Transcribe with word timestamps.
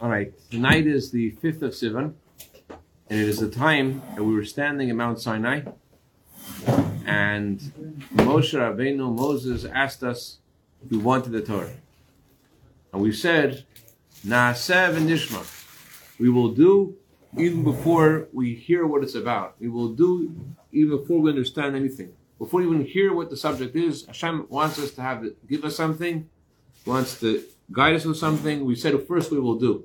All 0.00 0.08
right, 0.08 0.32
tonight 0.48 0.86
is 0.86 1.10
the 1.10 1.32
5th 1.42 1.62
of 1.62 1.72
Sivan, 1.72 2.12
and 3.10 3.20
it 3.20 3.28
is 3.28 3.40
the 3.40 3.50
time 3.50 4.00
that 4.14 4.22
we 4.22 4.32
were 4.32 4.44
standing 4.44 4.90
at 4.90 4.94
Mount 4.94 5.20
Sinai, 5.20 5.62
and 7.04 7.58
Moshe 8.14 8.54
Rabbeinu, 8.54 9.12
Moses 9.12 9.64
asked 9.64 10.04
us 10.04 10.38
if 10.84 10.92
we 10.92 10.98
wanted 10.98 11.32
the 11.32 11.40
Torah. 11.40 11.72
And 12.92 13.02
we 13.02 13.10
said, 13.10 13.64
Na'aseh 14.24 14.94
v'nishma. 14.94 15.42
We 16.20 16.30
will 16.30 16.52
do 16.52 16.94
even 17.36 17.64
before 17.64 18.28
we 18.32 18.54
hear 18.54 18.86
what 18.86 19.02
it's 19.02 19.16
about. 19.16 19.56
We 19.58 19.68
will 19.68 19.88
do 19.88 20.32
even 20.70 20.96
before 20.96 21.20
we 21.20 21.30
understand 21.30 21.74
anything. 21.74 22.12
Before 22.38 22.60
we 22.60 22.66
even 22.68 22.84
hear 22.84 23.12
what 23.12 23.30
the 23.30 23.36
subject 23.36 23.74
is, 23.74 24.06
Hashem 24.06 24.46
wants 24.48 24.78
us 24.78 24.92
to 24.92 25.02
have 25.02 25.24
it, 25.24 25.44
give 25.48 25.64
us 25.64 25.74
something, 25.74 26.30
wants 26.86 27.18
to 27.18 27.42
guide 27.72 27.96
us 27.96 28.04
with 28.04 28.16
something. 28.16 28.64
We 28.64 28.74
said 28.74 29.06
first 29.06 29.30
we 29.30 29.40
will 29.40 29.58
do. 29.58 29.84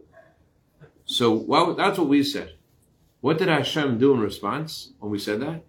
So 1.06 1.34
well, 1.34 1.74
that's 1.76 1.98
what 1.98 2.08
we 2.08 2.24
said. 2.24 2.54
What 3.22 3.38
did 3.38 3.48
Hashem 3.48 4.00
do 4.00 4.14
in 4.14 4.20
response 4.20 4.92
when 5.00 5.12
we 5.12 5.20
said 5.20 5.40
that? 5.42 5.64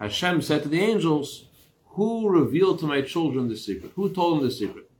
Hashem 0.00 0.42
said 0.42 0.62
to 0.64 0.68
the 0.68 0.80
angels, 0.80 1.46
Who 1.90 2.28
revealed 2.28 2.80
to 2.80 2.86
my 2.86 3.00
children 3.02 3.48
the 3.48 3.56
secret? 3.56 3.92
Who 3.94 4.12
told 4.12 4.38
them 4.38 4.46
the 4.46 4.52
secret? 4.52 4.90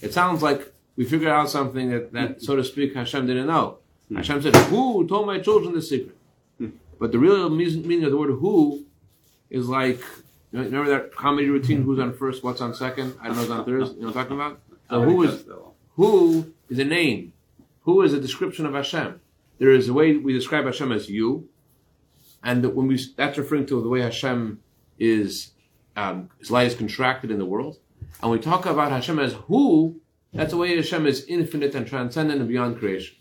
It 0.00 0.12
sounds 0.12 0.42
like 0.42 0.72
we 0.96 1.04
figured 1.04 1.30
out 1.30 1.48
something 1.48 1.90
that, 1.90 2.12
that 2.12 2.42
so 2.42 2.56
to 2.56 2.64
speak, 2.64 2.94
Hashem 2.94 3.26
didn't 3.26 3.46
know. 3.46 3.78
Hashem 4.14 4.42
said, 4.42 4.56
Who 4.56 5.06
told 5.06 5.26
my 5.26 5.38
children 5.38 5.74
the 5.74 5.82
secret? 5.82 6.16
But 6.98 7.12
the 7.12 7.18
real 7.18 7.48
meaning 7.48 8.04
of 8.04 8.10
the 8.10 8.16
word 8.16 8.30
who 8.30 8.84
is 9.50 9.68
like, 9.68 10.00
you 10.50 10.58
know, 10.58 10.64
remember 10.64 10.90
that 10.90 11.14
comedy 11.14 11.48
routine, 11.48 11.82
who's 11.82 12.00
on 12.00 12.14
first, 12.14 12.42
what's 12.42 12.60
on 12.60 12.74
second? 12.74 13.14
I 13.20 13.28
don't 13.28 13.36
know 13.36 13.42
who's 13.42 13.50
on 13.50 13.64
third. 13.64 13.72
You 13.72 13.78
know 13.78 13.86
what 13.86 14.06
I'm 14.06 14.12
talking 14.12 14.36
about? 14.36 14.60
So 14.90 15.02
who 15.02 15.22
is, 15.22 15.44
who 15.98 16.54
is 16.70 16.78
a 16.78 16.84
name? 16.84 17.32
Who 17.82 18.02
is 18.02 18.12
a 18.12 18.20
description 18.20 18.64
of 18.66 18.74
Hashem? 18.74 19.20
There 19.58 19.72
is 19.72 19.88
a 19.88 19.92
way 19.92 20.16
we 20.16 20.32
describe 20.32 20.64
Hashem 20.64 20.92
as 20.92 21.10
you, 21.10 21.48
and 22.44 22.64
when 22.72 22.86
we 22.86 23.04
that's 23.16 23.36
referring 23.36 23.66
to 23.66 23.82
the 23.82 23.88
way 23.88 24.00
Hashem 24.00 24.60
is 24.96 25.50
um, 25.96 26.30
his 26.38 26.52
light 26.52 26.68
is 26.68 26.76
contracted 26.76 27.32
in 27.32 27.38
the 27.38 27.44
world. 27.44 27.78
And 28.22 28.30
we 28.30 28.38
talk 28.38 28.64
about 28.64 28.92
Hashem 28.92 29.18
as 29.18 29.32
who, 29.48 30.00
that's 30.32 30.52
the 30.52 30.56
way 30.56 30.76
Hashem 30.76 31.04
is 31.04 31.24
infinite 31.26 31.74
and 31.74 31.84
transcendent 31.84 32.38
and 32.38 32.48
beyond 32.48 32.78
creation. 32.78 33.16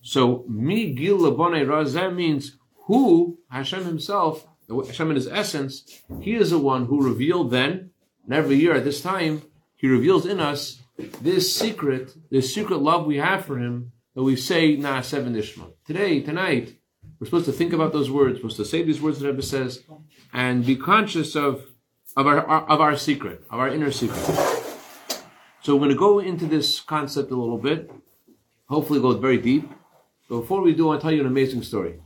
So 0.00 0.44
mi 0.48 0.94
gil 0.94 1.18
labone 1.18 1.66
razem 1.66 2.14
means 2.14 2.56
who 2.86 3.38
Hashem 3.50 3.86
himself, 3.86 4.46
Hashem 4.68 5.10
in 5.10 5.16
his 5.16 5.26
essence, 5.26 6.02
he 6.20 6.34
is 6.34 6.50
the 6.50 6.60
one 6.60 6.86
who 6.86 7.02
revealed 7.02 7.50
then, 7.50 7.90
and 8.24 8.32
every 8.32 8.54
year 8.54 8.76
at 8.76 8.84
this 8.84 9.00
time, 9.02 9.42
he 9.74 9.88
reveals 9.88 10.26
in 10.26 10.38
us 10.38 10.83
this 10.96 11.54
secret, 11.54 12.14
this 12.30 12.54
secret 12.54 12.78
love 12.78 13.06
we 13.06 13.16
have 13.16 13.44
for 13.44 13.58
him, 13.58 13.92
that 14.14 14.22
we 14.22 14.36
say 14.36 14.76
na'aseh 14.76 15.24
v'nishma. 15.24 15.72
Today, 15.86 16.20
tonight, 16.20 16.76
we're 17.18 17.26
supposed 17.26 17.46
to 17.46 17.52
think 17.52 17.72
about 17.72 17.92
those 17.92 18.10
words, 18.10 18.34
we're 18.42 18.50
supposed 18.50 18.56
to 18.56 18.64
say 18.64 18.82
these 18.82 19.00
words 19.00 19.18
that 19.20 19.26
Rebbe 19.26 19.42
says, 19.42 19.82
and 20.32 20.64
be 20.64 20.76
conscious 20.76 21.34
of 21.34 21.64
of 22.16 22.26
our, 22.26 22.40
of 22.40 22.80
our 22.80 22.96
secret, 22.96 23.44
of 23.50 23.58
our 23.58 23.68
inner 23.68 23.90
secret. 23.90 24.24
So 25.62 25.74
we're 25.74 25.80
going 25.80 25.90
to 25.90 25.96
go 25.96 26.20
into 26.20 26.46
this 26.46 26.80
concept 26.80 27.30
a 27.30 27.36
little 27.36 27.58
bit. 27.58 27.90
Hopefully, 28.68 29.00
go 29.00 29.12
very 29.16 29.38
deep. 29.38 29.68
But 30.28 30.40
before 30.40 30.62
we 30.62 30.74
do, 30.74 30.84
I 30.84 30.86
want 30.88 31.00
to 31.00 31.04
tell 31.04 31.12
you 31.12 31.20
an 31.20 31.26
amazing 31.26 31.62
story. 31.62 32.00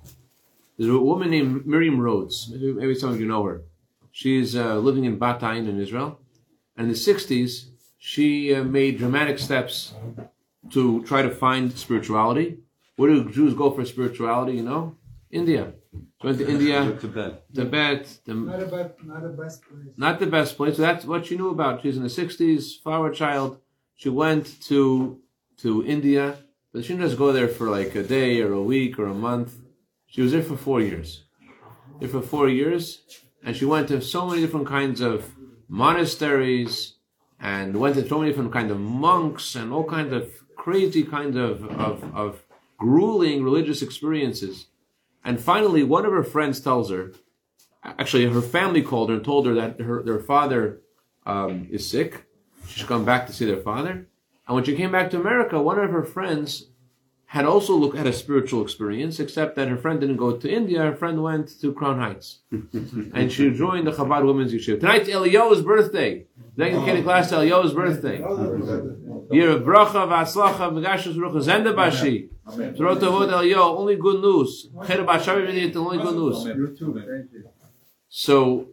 There's 0.76 0.90
a 0.90 0.98
woman 0.98 1.30
named 1.30 1.66
Miriam 1.66 2.00
Rhodes. 2.00 2.48
Maybe, 2.50 2.72
maybe 2.72 2.94
some 2.94 3.10
of 3.10 3.20
you 3.20 3.26
know 3.26 3.44
her. 3.44 3.62
She's 4.12 4.56
uh, 4.56 4.78
living 4.78 5.04
in 5.04 5.18
Bat 5.18 5.40
Ayin 5.40 5.68
in 5.68 5.80
Israel. 5.80 6.20
And 6.76 6.86
in 6.86 6.92
the 6.92 6.98
60s, 6.98 7.70
she 7.98 8.54
uh, 8.54 8.62
made 8.64 8.98
dramatic 8.98 9.38
steps 9.38 9.94
to 10.70 11.02
try 11.04 11.22
to 11.22 11.30
find 11.30 11.76
spirituality. 11.76 12.58
Where 12.96 13.10
do 13.10 13.30
Jews 13.30 13.54
go 13.54 13.70
for 13.70 13.84
spirituality, 13.84 14.56
you 14.58 14.62
know? 14.62 14.96
India. 15.30 15.72
So 15.92 16.28
went 16.28 16.38
to 16.38 16.48
India, 16.48 16.96
Tibet. 17.00 17.44
Tibet, 17.54 18.18
the, 18.24 18.34
Not 18.34 18.62
a 18.62 18.66
bad, 18.66 18.94
not 19.04 19.24
a 19.24 19.28
best 19.28 19.62
place. 19.62 19.94
not 19.96 20.18
the 20.18 20.26
best 20.26 20.56
place. 20.56 20.76
So 20.76 20.82
that's 20.82 21.04
what 21.04 21.26
she 21.26 21.36
knew 21.36 21.50
about. 21.50 21.82
She's 21.82 21.96
in 21.96 22.02
the 22.02 22.08
60s, 22.08 22.80
flower 22.82 23.10
child. 23.10 23.58
She 23.94 24.08
went 24.08 24.60
to 24.62 25.20
to 25.58 25.84
India, 25.84 26.38
but 26.72 26.84
she 26.84 26.92
didn't 26.92 27.06
just 27.06 27.18
go 27.18 27.32
there 27.32 27.48
for 27.48 27.68
like 27.68 27.94
a 27.96 28.02
day 28.02 28.40
or 28.40 28.52
a 28.52 28.62
week 28.62 28.98
or 28.98 29.06
a 29.06 29.14
month. 29.14 29.58
She 30.06 30.22
was 30.22 30.32
there 30.32 30.42
for 30.42 30.56
four 30.56 30.80
years. 30.80 31.24
There 31.98 32.08
for 32.08 32.22
four 32.22 32.48
years, 32.48 33.02
and 33.44 33.56
she 33.56 33.64
went 33.64 33.88
to 33.88 34.00
so 34.00 34.26
many 34.28 34.40
different 34.40 34.68
kinds 34.68 35.00
of 35.00 35.34
monasteries 35.68 36.94
and 37.40 37.78
went 37.78 37.94
to 37.94 38.08
so 38.08 38.18
many 38.18 38.30
different 38.30 38.52
kinds 38.52 38.70
of 38.70 38.80
monks 38.80 39.54
and 39.54 39.72
all 39.72 39.84
kinds 39.84 40.12
of 40.12 40.30
crazy 40.56 41.04
kinds 41.04 41.36
of, 41.36 41.64
of, 41.78 42.14
of 42.14 42.42
grueling 42.76 43.42
religious 43.42 43.82
experiences. 43.82 44.66
And 45.24 45.40
finally, 45.40 45.82
one 45.82 46.04
of 46.04 46.12
her 46.12 46.24
friends 46.24 46.60
tells 46.60 46.90
her, 46.90 47.12
actually, 47.84 48.26
her 48.26 48.42
family 48.42 48.82
called 48.82 49.10
her 49.10 49.16
and 49.16 49.24
told 49.24 49.46
her 49.46 49.54
that 49.54 49.80
her, 49.80 50.02
their 50.02 50.20
father 50.20 50.80
um, 51.26 51.68
is 51.70 51.88
sick. 51.88 52.24
She 52.66 52.80
should 52.80 52.88
come 52.88 53.04
back 53.04 53.26
to 53.26 53.32
see 53.32 53.44
their 53.44 53.62
father. 53.62 54.08
And 54.46 54.54
when 54.54 54.64
she 54.64 54.76
came 54.76 54.90
back 54.90 55.10
to 55.10 55.20
America, 55.20 55.60
one 55.60 55.78
of 55.78 55.90
her 55.90 56.04
friends 56.04 56.70
had 57.32 57.44
also 57.44 57.74
looked 57.76 57.98
at 57.98 58.06
a 58.06 58.12
spiritual 58.12 58.62
experience, 58.62 59.20
except 59.20 59.54
that 59.56 59.68
her 59.68 59.76
friend 59.76 60.00
didn't 60.00 60.16
go 60.16 60.34
to 60.38 60.50
India. 60.50 60.80
Her 60.80 60.96
friend 60.96 61.22
went 61.22 61.60
to 61.60 61.74
Crown 61.74 61.98
Heights, 61.98 62.38
and 62.50 63.30
she 63.30 63.50
joined 63.50 63.86
the 63.86 63.92
Chabad 63.92 64.24
Women's 64.24 64.54
Yeshiva. 64.54 64.80
Tonight's 64.80 65.10
Eliyahu's 65.10 65.60
birthday. 65.60 66.24
Second 66.56 66.84
Kenny 66.86 67.02
class 67.02 67.30
Eliyahu's 67.30 67.74
birthday. 67.74 68.18
Year 69.30 69.50
of 69.50 69.62
bracha 69.62 70.08
v'aslacha 70.08 70.72
v'gashus 70.72 71.16
rucha 71.16 71.42
zenda 71.42 71.76
bashi. 71.76 72.30
Zrot 72.48 73.00
avod 73.00 73.28
Eliyahu. 73.30 73.78
Only 73.78 73.96
good 73.96 74.22
news. 74.22 74.68
Cheder 74.86 75.04
b'ashavi 75.04 75.46
v'nit. 75.48 75.76
Only 75.76 75.98
good 75.98 76.16
news. 76.16 76.46
So, 78.08 78.68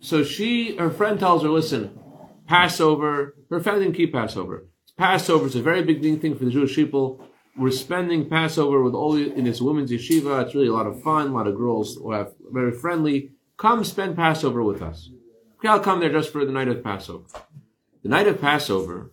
so 0.00 0.24
she, 0.24 0.76
her 0.76 0.88
friend 0.88 1.20
tells 1.20 1.42
her, 1.42 1.50
listen, 1.50 1.98
Passover, 2.46 3.36
her 3.50 3.60
family 3.60 3.84
didn't 3.84 3.96
keep 3.96 4.14
Passover. 4.14 4.66
Passover 4.96 5.44
is 5.46 5.54
a 5.54 5.62
very 5.62 5.82
big 5.82 6.00
thing 6.22 6.34
for 6.38 6.46
the 6.46 6.50
Jewish 6.50 6.74
people. 6.74 7.22
We're 7.58 7.72
spending 7.72 8.28
Passover 8.28 8.82
with 8.82 8.94
all 8.94 9.16
in 9.16 9.42
this 9.44 9.60
women's 9.60 9.90
yeshiva. 9.90 10.44
It's 10.44 10.54
really 10.54 10.68
a 10.68 10.72
lot 10.72 10.86
of 10.86 11.02
fun. 11.02 11.28
A 11.28 11.34
lot 11.34 11.48
of 11.48 11.56
girls 11.56 11.96
who 11.96 12.12
are 12.12 12.30
very 12.52 12.70
friendly. 12.70 13.32
Come 13.56 13.82
spend 13.82 14.14
Passover 14.14 14.62
with 14.62 14.80
us. 14.80 15.10
Okay, 15.58 15.66
I'll 15.66 15.80
come 15.80 15.98
there 15.98 16.12
just 16.12 16.30
for 16.30 16.44
the 16.44 16.52
night 16.52 16.68
of 16.68 16.84
Passover. 16.84 17.24
The 18.04 18.08
night 18.08 18.28
of 18.28 18.40
Passover, 18.40 19.10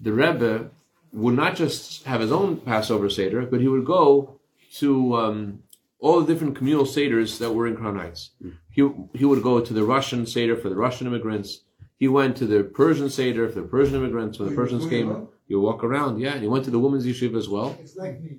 the 0.00 0.12
Rebbe 0.12 0.70
would 1.12 1.34
not 1.34 1.56
just 1.56 2.04
have 2.04 2.20
his 2.20 2.30
own 2.30 2.58
Passover 2.58 3.10
Seder, 3.10 3.42
but 3.42 3.60
he 3.60 3.66
would 3.66 3.84
go 3.84 4.38
to 4.74 5.16
um, 5.16 5.64
all 5.98 6.20
the 6.20 6.32
different 6.32 6.54
communal 6.54 6.84
Seders 6.84 7.38
that 7.38 7.52
were 7.52 7.66
in 7.66 7.76
Crown 7.76 7.96
Heights. 7.96 8.30
He, 8.70 8.88
he 9.14 9.24
would 9.24 9.42
go 9.42 9.60
to 9.60 9.74
the 9.74 9.82
Russian 9.82 10.26
Seder 10.26 10.56
for 10.56 10.68
the 10.68 10.76
Russian 10.76 11.08
immigrants. 11.08 11.62
He 12.00 12.08
went 12.08 12.38
to 12.38 12.46
the 12.46 12.64
Persian 12.64 13.10
Seder 13.10 13.46
for 13.50 13.60
the 13.60 13.68
Persian 13.68 13.94
immigrants. 13.94 14.38
When 14.38 14.48
the 14.48 14.54
Persians 14.54 14.88
came, 14.88 15.28
you 15.46 15.60
walk 15.60 15.84
around, 15.84 16.18
yeah. 16.18 16.32
And 16.32 16.40
he 16.40 16.48
went 16.48 16.64
to 16.64 16.70
the 16.70 16.78
women's 16.78 17.04
yeshiva 17.04 17.36
as 17.36 17.46
well. 17.46 17.76
It's 17.78 17.94
like 17.94 18.22
me. 18.22 18.38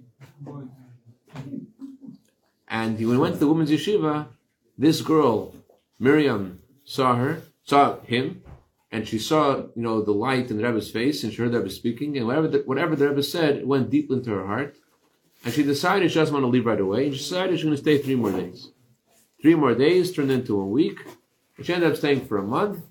And 2.67 2.97
he, 2.97 3.05
when 3.05 3.17
he 3.17 3.21
went 3.21 3.35
to 3.35 3.39
the 3.39 3.47
women's 3.47 3.69
yeshiva, 3.69 4.29
this 4.79 5.01
girl, 5.01 5.53
Miriam, 5.99 6.63
saw 6.83 7.15
her, 7.17 7.43
saw 7.63 7.99
him, 7.99 8.41
and 8.91 9.07
she 9.07 9.19
saw, 9.19 9.57
you 9.57 9.83
know, 9.83 10.01
the 10.01 10.11
light 10.11 10.49
in 10.49 10.57
the 10.57 10.63
Rebbe's 10.63 10.89
face, 10.89 11.23
and 11.23 11.31
she 11.31 11.39
heard 11.39 11.51
the 11.51 11.59
Rebbe 11.59 11.69
speaking, 11.69 12.17
and 12.17 12.25
whatever 12.25 12.47
the, 12.47 12.57
whatever 12.65 12.95
the 12.95 13.09
Rebbe 13.09 13.21
said, 13.21 13.57
it 13.57 13.67
went 13.67 13.91
deep 13.91 14.09
into 14.09 14.31
her 14.31 14.47
heart. 14.47 14.75
And 15.45 15.53
she 15.53 15.61
decided 15.61 16.09
she 16.09 16.17
doesn't 16.17 16.33
want 16.33 16.43
to 16.43 16.49
leave 16.49 16.65
right 16.65 16.79
away, 16.79 17.05
and 17.05 17.13
she 17.13 17.19
decided 17.19 17.57
she's 17.57 17.63
going 17.63 17.75
to 17.75 17.81
stay 17.81 17.99
three 17.99 18.15
more 18.15 18.31
days. 18.31 18.71
Three 19.39 19.53
more 19.53 19.75
days 19.75 20.11
turned 20.11 20.31
into 20.31 20.59
a 20.59 20.65
week, 20.65 20.97
and 21.57 21.65
she 21.65 21.73
ended 21.73 21.91
up 21.91 21.97
staying 21.97 22.25
for 22.25 22.39
a 22.39 22.43
month, 22.43 22.87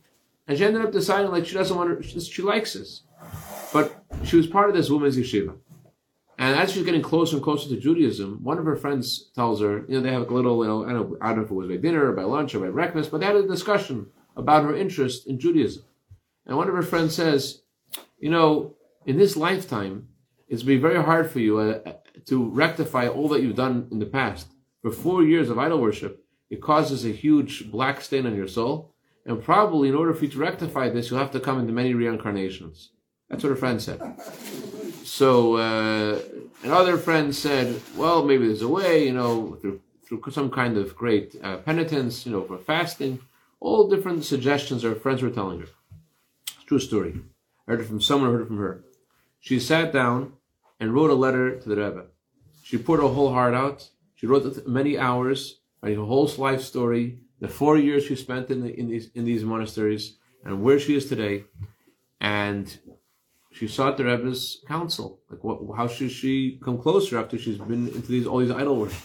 and 0.50 0.59
she 0.59 0.65
ended 0.65 0.83
up 0.83 0.91
deciding 0.91 1.31
like 1.31 1.47
she 1.47 1.55
doesn't 1.55 1.77
want 1.77 2.03
to, 2.03 2.21
she, 2.21 2.43
likes 2.43 2.72
this. 2.72 3.03
But 3.72 4.05
she 4.25 4.34
was 4.34 4.49
part 4.49 4.69
of 4.69 4.75
this 4.75 4.91
woman's 4.91 5.16
yeshiva. 5.16 5.56
And 6.38 6.59
as 6.59 6.72
she's 6.72 6.84
getting 6.84 7.03
closer 7.03 7.37
and 7.37 7.44
closer 7.44 7.69
to 7.69 7.76
Judaism, 7.76 8.43
one 8.43 8.58
of 8.58 8.64
her 8.64 8.75
friends 8.75 9.31
tells 9.32 9.61
her, 9.61 9.85
you 9.87 9.94
know, 9.94 10.00
they 10.00 10.11
have 10.11 10.29
a 10.29 10.35
little, 10.35 10.64
you 10.64 10.69
know, 10.69 10.85
I 10.85 10.93
don't 10.93 11.11
know, 11.12 11.19
I 11.23 11.29
don't 11.29 11.37
know 11.37 11.44
if 11.44 11.50
it 11.52 11.55
was 11.55 11.69
by 11.69 11.76
dinner 11.76 12.11
or 12.11 12.14
by 12.14 12.25
lunch 12.25 12.52
or 12.52 12.58
by 12.58 12.70
breakfast, 12.70 13.12
but 13.12 13.20
they 13.20 13.26
had 13.26 13.37
a 13.37 13.47
discussion 13.47 14.08
about 14.37 14.64
her 14.64 14.75
interest 14.75 15.29
in 15.29 15.38
Judaism. 15.38 15.85
And 16.47 16.56
one 16.56 16.67
of 16.67 16.75
her 16.75 16.82
friends 16.82 17.14
says, 17.14 17.62
you 18.19 18.31
know, 18.31 18.75
in 19.06 19.19
this 19.19 19.37
lifetime, 19.37 20.08
it's 20.49 20.64
be 20.64 20.79
very 20.79 21.00
hard 21.00 21.31
for 21.31 21.38
you 21.38 21.61
uh, 21.61 21.93
to 22.26 22.50
rectify 22.50 23.06
all 23.06 23.29
that 23.29 23.41
you've 23.41 23.55
done 23.55 23.87
in 23.93 24.00
the 24.00 24.06
past. 24.06 24.49
For 24.82 24.91
four 24.91 25.23
years 25.23 25.49
of 25.49 25.61
idol 25.61 25.81
worship, 25.81 26.25
it 26.49 26.61
causes 26.61 27.05
a 27.05 27.11
huge 27.11 27.70
black 27.70 28.00
stain 28.00 28.26
on 28.26 28.35
your 28.35 28.49
soul. 28.49 28.89
And 29.26 29.43
probably 29.43 29.88
in 29.88 29.94
order 29.94 30.14
for 30.14 30.25
you 30.25 30.31
to 30.31 30.38
rectify 30.38 30.88
this, 30.88 31.11
you'll 31.11 31.20
have 31.20 31.31
to 31.32 31.40
come 31.40 31.58
into 31.61 31.72
many 31.72 31.94
reincarnations. 31.94 32.90
That's 33.28 33.44
what 33.44 33.52
a 33.52 33.56
friend 33.56 33.81
said. 33.81 34.00
So, 35.05 35.56
uh, 35.56 36.19
another 36.62 36.96
friend 36.96 37.34
said, 37.34 37.81
well, 37.96 38.25
maybe 38.25 38.46
there's 38.46 38.62
a 38.62 38.69
way, 38.69 39.06
you 39.06 39.12
know, 39.12 39.56
through, 39.61 39.81
through 40.06 40.22
some 40.31 40.50
kind 40.50 40.76
of 40.76 40.96
great 40.96 41.37
uh, 41.43 41.58
penitence, 41.58 42.26
you 42.26 42.32
know, 42.32 42.43
for 42.43 42.58
fasting. 42.58 43.20
All 43.61 43.88
different 43.88 44.25
suggestions 44.25 44.84
our 44.84 44.94
friends 44.94 45.22
were 45.22 45.31
telling 45.31 45.61
her. 45.61 45.67
It's 46.46 46.64
true 46.64 46.78
story. 46.78 47.20
I 47.69 47.72
heard 47.72 47.81
it 47.81 47.87
from 47.87 48.00
someone, 48.00 48.31
I 48.31 48.32
heard 48.32 48.43
it 48.43 48.49
from 48.49 48.58
her. 48.58 48.84
She 49.38 49.61
sat 49.61 49.93
down 49.93 50.32
and 50.81 50.94
wrote 50.94 51.11
a 51.11 51.14
letter 51.14 51.58
to 51.58 51.69
the 51.69 51.76
Rebbe. 51.76 52.06
She 52.62 52.78
poured 52.78 53.00
her 53.00 53.08
whole 53.08 53.32
heart 53.32 53.55
out. 53.55 53.88
She 54.14 54.26
wrote 54.26 54.67
many 54.67 54.99
hours, 54.99 55.61
writing 55.82 55.99
her 55.99 56.05
whole 56.05 56.31
life 56.38 56.62
story, 56.62 57.19
the 57.40 57.48
four 57.48 57.76
years 57.78 58.04
she 58.04 58.16
spent 58.16 58.50
in, 58.50 58.62
the, 58.62 58.78
in 58.78 58.88
these 58.88 59.10
in 59.14 59.25
these 59.25 59.44
monasteries, 59.44 60.16
and 60.44 60.62
where 60.62 60.78
she 60.78 60.94
is 60.96 61.06
today. 61.06 61.44
And 62.20 62.78
she 63.52 63.66
sought 63.66 63.96
the 63.96 64.04
Rebbe's 64.04 64.62
counsel. 64.69 65.20
Like, 65.31 65.42
what, 65.42 65.58
how 65.76 65.88
should 65.88 66.10
she 66.10 66.60
come 66.62 66.78
closer 66.78 67.19
after 67.19 67.38
she's 67.38 67.58
been 67.58 67.88
into 67.88 68.12
these 68.12 68.26
all 68.26 68.38
these 68.38 68.50
idol 68.50 68.76
worship? 68.76 69.02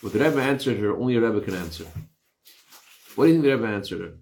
What 0.00 0.12
the 0.12 0.18
Rebbe 0.18 0.40
answered 0.40 0.78
her, 0.78 0.94
only 0.94 1.16
a 1.16 1.20
Rebbe 1.20 1.40
can 1.40 1.54
answer. 1.54 1.86
What 3.14 3.24
do 3.24 3.28
you 3.28 3.34
think 3.36 3.44
the 3.44 3.56
Rebbe 3.56 3.66
answered 3.66 4.00
her? 4.00 4.12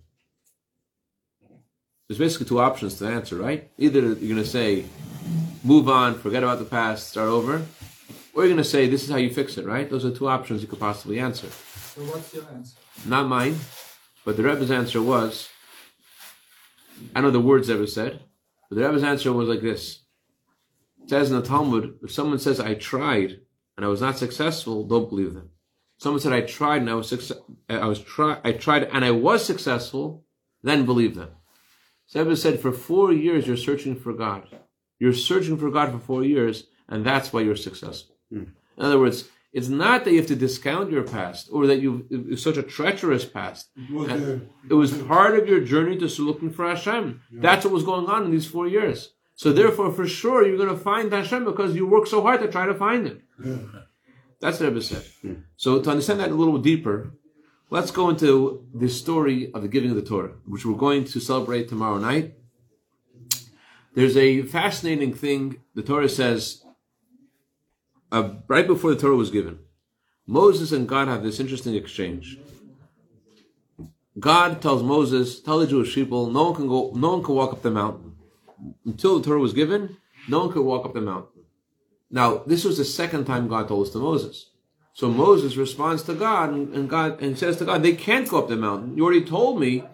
There's 2.07 2.19
basically 2.19 2.47
two 2.47 2.61
options 2.61 2.99
to 2.99 3.07
answer, 3.07 3.37
right? 3.37 3.71
Either 3.79 4.01
you're 4.01 4.15
going 4.15 4.37
to 4.37 4.45
say, 4.45 4.85
move 5.65 5.89
on, 5.89 6.19
forget 6.19 6.43
about 6.43 6.59
the 6.59 6.67
past, 6.67 7.09
start 7.09 7.29
over, 7.29 7.65
or 8.35 8.43
you're 8.45 8.53
going 8.53 8.59
to 8.59 8.65
say, 8.65 8.87
this 8.87 9.03
is 9.03 9.11
how 9.11 9.17
you 9.17 9.33
fix 9.33 9.57
it, 9.57 9.65
right? 9.65 9.89
Those 9.89 10.05
are 10.05 10.11
two 10.11 10.29
options 10.29 10.61
you 10.61 10.69
could 10.69 10.79
possibly 10.79 11.19
answer. 11.19 11.49
So 11.95 12.03
what's 12.05 12.33
your 12.33 12.45
answer? 12.55 12.77
Not 13.07 13.27
mine, 13.29 13.57
but 14.25 14.37
the 14.37 14.43
Rebbe's 14.43 14.71
answer 14.71 15.03
was, 15.03 15.51
I 17.15 17.21
know 17.21 17.31
the 17.31 17.41
words 17.41 17.71
Rebbe 17.71 17.87
said, 17.87 18.21
but 18.69 18.77
the 18.77 18.87
Rebbe's 18.87 19.03
answer 19.03 19.33
was 19.33 19.49
like 19.49 19.61
this. 19.61 20.01
It 21.03 21.11
says 21.11 21.31
in 21.31 21.37
the 21.37 21.47
Talmud, 21.47 21.99
if 22.03 22.11
someone 22.11 22.39
says, 22.39 22.61
I 22.61 22.75
tried 22.75 23.41
and 23.77 23.85
I 23.85 23.89
was 23.89 24.01
not 24.01 24.17
successful, 24.17 24.87
don't 24.87 25.09
believe 25.11 25.35
them. 25.35 25.51
Someone 25.99 26.21
said, 26.21 26.33
I 26.33 26.41
tried 26.41 26.81
and 26.83 26.91
I 26.91 26.95
was 26.95 27.09
success- 27.09 27.39
I 27.69 27.87
was 27.87 28.01
try- 28.01 28.41
I 28.43 28.53
tried 28.53 28.85
and 28.85 29.05
I 29.05 29.11
was 29.11 29.45
successful, 29.45 30.25
then 30.63 30.87
believe 30.87 31.15
them. 31.15 31.31
So 32.07 32.21
Rebbe 32.23 32.37
said, 32.37 32.61
for 32.61 32.73
four 32.73 33.13
years 33.13 33.47
you're 33.47 33.57
searching 33.57 33.97
for 33.97 34.13
God. 34.13 34.47
You're 34.99 35.13
searching 35.13 35.59
for 35.59 35.71
God 35.71 35.93
for 35.93 35.99
four 35.99 36.25
years, 36.25 36.65
and 36.89 37.05
that's 37.05 37.33
why 37.33 37.41
you're 37.43 37.57
successful. 37.57 38.17
Hmm. 38.31 38.45
In 38.79 38.85
other 38.85 38.99
words, 38.99 39.29
it's 39.53 39.69
not 39.69 40.05
that 40.05 40.13
you 40.13 40.19
have 40.19 40.27
to 40.29 40.37
discount 40.37 40.91
your 40.91 41.03
past 41.03 41.49
or 41.53 41.67
that 41.67 41.81
you've 41.81 42.41
such 42.41 42.57
a 42.57 42.63
treacherous 42.63 43.25
past. 43.25 43.69
And 43.77 44.49
It 44.71 44.75
was 44.75 44.97
part 45.03 45.39
of 45.39 45.47
your 45.47 45.61
journey 45.61 45.97
to 45.99 46.23
looking 46.23 46.51
for 46.51 46.67
Hashem. 46.67 47.21
That's 47.31 47.65
what 47.65 47.75
was 47.75 47.85
going 47.85 48.07
on 48.07 48.25
in 48.25 48.31
these 48.31 48.47
four 48.47 48.67
years. 48.67 49.13
So 49.35 49.53
therefore, 49.53 49.93
for 49.93 50.07
sure, 50.07 50.47
you're 50.47 50.57
going 50.57 50.69
to 50.69 50.77
find 50.77 51.13
Hashem 51.13 51.45
because 51.45 51.75
you 51.75 51.87
work 51.87 52.07
so 52.07 52.23
hard 52.23 52.41
to 52.41 52.49
try 52.49 52.67
to 52.67 52.75
find 52.75 53.07
Him. 53.07 53.23
That's 54.41 54.59
what 54.61 54.69
Rebbe 54.69 54.81
said. 54.83 55.05
So 55.57 55.81
to 55.83 55.91
understand 55.91 56.21
that 56.21 56.31
a 56.31 56.35
little 56.35 56.59
deeper, 56.59 57.13
let's 57.71 57.91
go 57.91 58.09
into 58.09 58.67
the 58.75 58.89
story 58.89 59.53
of 59.53 59.63
the 59.63 59.69
giving 59.69 59.91
of 59.91 59.97
the 59.97 60.03
Torah, 60.03 60.33
which 60.47 60.65
we're 60.65 60.75
going 60.87 61.05
to 61.05 61.21
celebrate 61.21 61.69
tomorrow 61.69 61.99
night. 61.99 62.35
There's 63.95 64.17
a 64.17 64.43
fascinating 64.43 65.13
thing. 65.13 65.59
The 65.75 65.83
Torah 65.83 66.09
says, 66.09 66.65
uh, 68.13 68.35
right 68.47 68.67
before 68.67 68.95
the 68.95 69.01
Torah 69.01 69.17
was 69.17 69.31
given, 69.31 69.59
Moses 70.27 70.71
and 70.71 70.89
God 70.89 71.09
have 71.09 71.25
this 71.25 71.41
interesting 71.41 71.75
exchange. 71.75 72.39
God 74.19 74.61
tells 74.61 74.83
Moses, 74.83 75.41
tell 75.41 75.59
the 75.59 75.67
Jewish 75.67 75.95
people, 75.95 76.31
no 76.31 76.45
one 76.45 76.55
can 76.55 76.69
go, 76.69 76.93
no 76.95 77.15
one 77.15 77.25
can 77.25 77.35
walk 77.35 77.53
up 77.53 77.63
the 77.63 77.71
mountain. 77.71 78.13
Until 78.87 79.19
the 79.19 79.25
Torah 79.25 79.41
was 79.41 79.55
given, 79.55 79.97
no 80.29 80.41
one 80.41 80.53
could 80.53 80.63
walk 80.63 80.85
up 80.85 80.95
the 80.95 81.01
mountain. 81.01 81.43
Now, 82.11 82.43
this 82.47 82.65
was 82.65 82.77
the 82.77 82.85
second 82.85 83.25
time 83.25 83.49
God 83.49 83.69
told 83.69 83.87
this 83.87 83.93
to 83.95 83.99
Moses. 83.99 84.51
So 84.93 85.09
Moses 85.09 85.57
responds 85.57 86.03
to 86.03 86.15
God 86.15 86.51
and, 86.51 86.75
and 86.75 86.89
God 86.89 87.23
and 87.23 87.39
says 87.39 87.57
to 87.57 87.65
God, 87.65 87.83
they 87.83 87.95
can't 87.95 88.29
go 88.29 88.39
up 88.39 88.49
the 88.49 88.57
mountain. 88.57 88.97
You 88.97 89.05
already 89.05 89.25
told 89.25 89.59
me. 89.59 89.85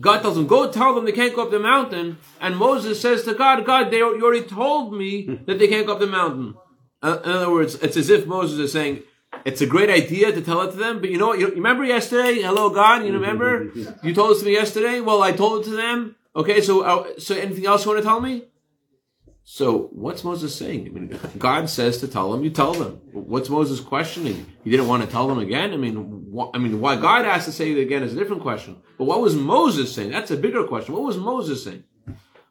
God 0.00 0.20
tells 0.20 0.36
him, 0.36 0.48
go 0.48 0.68
tell 0.68 0.96
them 0.96 1.04
they 1.04 1.12
can't 1.12 1.36
go 1.36 1.44
up 1.44 1.52
the 1.52 1.60
mountain. 1.60 2.18
And 2.40 2.56
Moses 2.56 3.00
says 3.00 3.22
to 3.22 3.34
God, 3.34 3.64
God, 3.64 3.92
they, 3.92 3.98
you 3.98 4.24
already 4.24 4.44
told 4.44 4.92
me 4.92 5.38
that 5.46 5.60
they 5.60 5.68
can't 5.68 5.86
go 5.86 5.92
up 5.92 6.00
the 6.00 6.08
mountain. 6.08 6.56
In 7.02 7.08
other 7.08 7.50
words, 7.50 7.74
it's 7.76 7.96
as 7.96 8.10
if 8.10 8.26
Moses 8.26 8.58
is 8.58 8.72
saying, 8.72 9.02
it's 9.44 9.60
a 9.60 9.66
great 9.66 9.90
idea 9.90 10.30
to 10.32 10.40
tell 10.40 10.60
it 10.62 10.72
to 10.72 10.76
them, 10.76 11.00
but 11.00 11.10
you 11.10 11.18
know 11.18 11.28
what? 11.28 11.38
You, 11.40 11.48
remember 11.48 11.84
yesterday? 11.84 12.40
Hello, 12.42 12.70
God. 12.70 13.04
You 13.04 13.12
remember? 13.12 13.72
you 14.02 14.14
told 14.14 14.32
us 14.32 14.40
to 14.40 14.46
me 14.46 14.52
yesterday. 14.52 15.00
Well, 15.00 15.22
I 15.22 15.32
told 15.32 15.62
it 15.62 15.64
to 15.70 15.76
them. 15.76 16.16
Okay, 16.34 16.60
so 16.60 16.82
uh, 16.82 17.18
so 17.18 17.34
anything 17.34 17.66
else 17.66 17.84
you 17.84 17.90
want 17.90 18.02
to 18.02 18.08
tell 18.08 18.20
me? 18.20 18.44
So 19.44 19.88
what's 19.92 20.22
Moses 20.22 20.54
saying? 20.54 20.86
I 20.86 20.90
mean, 20.90 21.18
God 21.38 21.68
says 21.68 21.98
to 21.98 22.08
tell 22.08 22.30
them, 22.30 22.44
you 22.44 22.50
tell 22.50 22.72
them. 22.72 23.00
What's 23.12 23.50
Moses 23.50 23.80
questioning? 23.80 24.46
He 24.62 24.70
didn't 24.70 24.86
want 24.86 25.02
to 25.02 25.10
tell 25.10 25.26
them 25.26 25.40
again. 25.40 25.74
I 25.74 25.76
mean, 25.76 26.30
wh- 26.34 26.50
I 26.54 26.58
mean, 26.58 26.80
why 26.80 26.96
God 26.96 27.24
has 27.24 27.44
to 27.46 27.52
say 27.52 27.72
it 27.72 27.78
again 27.78 28.02
is 28.02 28.14
a 28.14 28.16
different 28.16 28.42
question. 28.42 28.80
But 28.96 29.04
what 29.04 29.20
was 29.20 29.34
Moses 29.34 29.92
saying? 29.92 30.12
That's 30.12 30.30
a 30.30 30.36
bigger 30.36 30.64
question. 30.64 30.94
What 30.94 31.02
was 31.02 31.16
Moses 31.16 31.64
saying? 31.64 31.84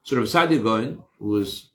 So 0.04 0.18
Rav 0.18 0.26
Saadia 0.26 0.62
Gaon, 0.62 1.04
who 1.20 1.30
was 1.30 1.71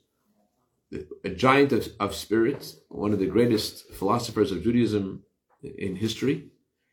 a 1.23 1.29
giant 1.29 1.71
of, 1.73 1.87
of 1.99 2.15
spirits, 2.15 2.77
one 2.89 3.13
of 3.13 3.19
the 3.19 3.25
greatest 3.25 3.91
philosophers 3.93 4.51
of 4.51 4.63
Judaism 4.63 5.23
in 5.61 5.95
history, 5.95 6.49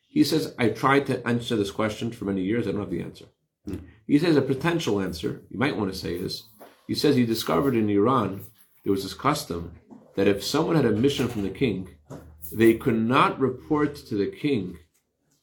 he 0.08 0.25
says, 0.25 0.55
I 0.58 0.69
tried 0.69 1.06
to 1.06 1.26
answer 1.26 1.56
this 1.56 1.70
question 1.70 2.11
for 2.11 2.25
many 2.25 2.43
years. 2.43 2.67
I 2.67 2.73
don't 2.73 2.81
have 2.81 2.91
the 2.91 3.02
answer. 3.02 3.26
Hmm. 3.67 3.76
He 4.06 4.19
says 4.19 4.37
a 4.37 4.43
potential 4.43 5.00
answer, 5.00 5.43
you 5.49 5.58
might 5.58 5.76
want 5.76 5.93
to 5.93 5.99
say 5.99 6.14
is, 6.14 6.44
he 6.87 6.94
says 6.94 7.17
he 7.17 7.26
discovered 7.26 7.75
in 7.75 7.88
Iran 7.88 8.44
there 8.85 8.93
was 8.93 9.02
this 9.02 9.14
custom 9.14 9.73
that 10.17 10.29
if 10.29 10.44
someone 10.44 10.76
had 10.76 10.85
a 10.85 10.90
mission 10.90 11.29
from 11.29 11.43
the 11.43 11.49
king, 11.49 11.88
they 12.52 12.75
could 12.75 12.99
not 12.99 13.40
report 13.40 13.97
to 13.97 14.14
the 14.14 14.26
king 14.26 14.79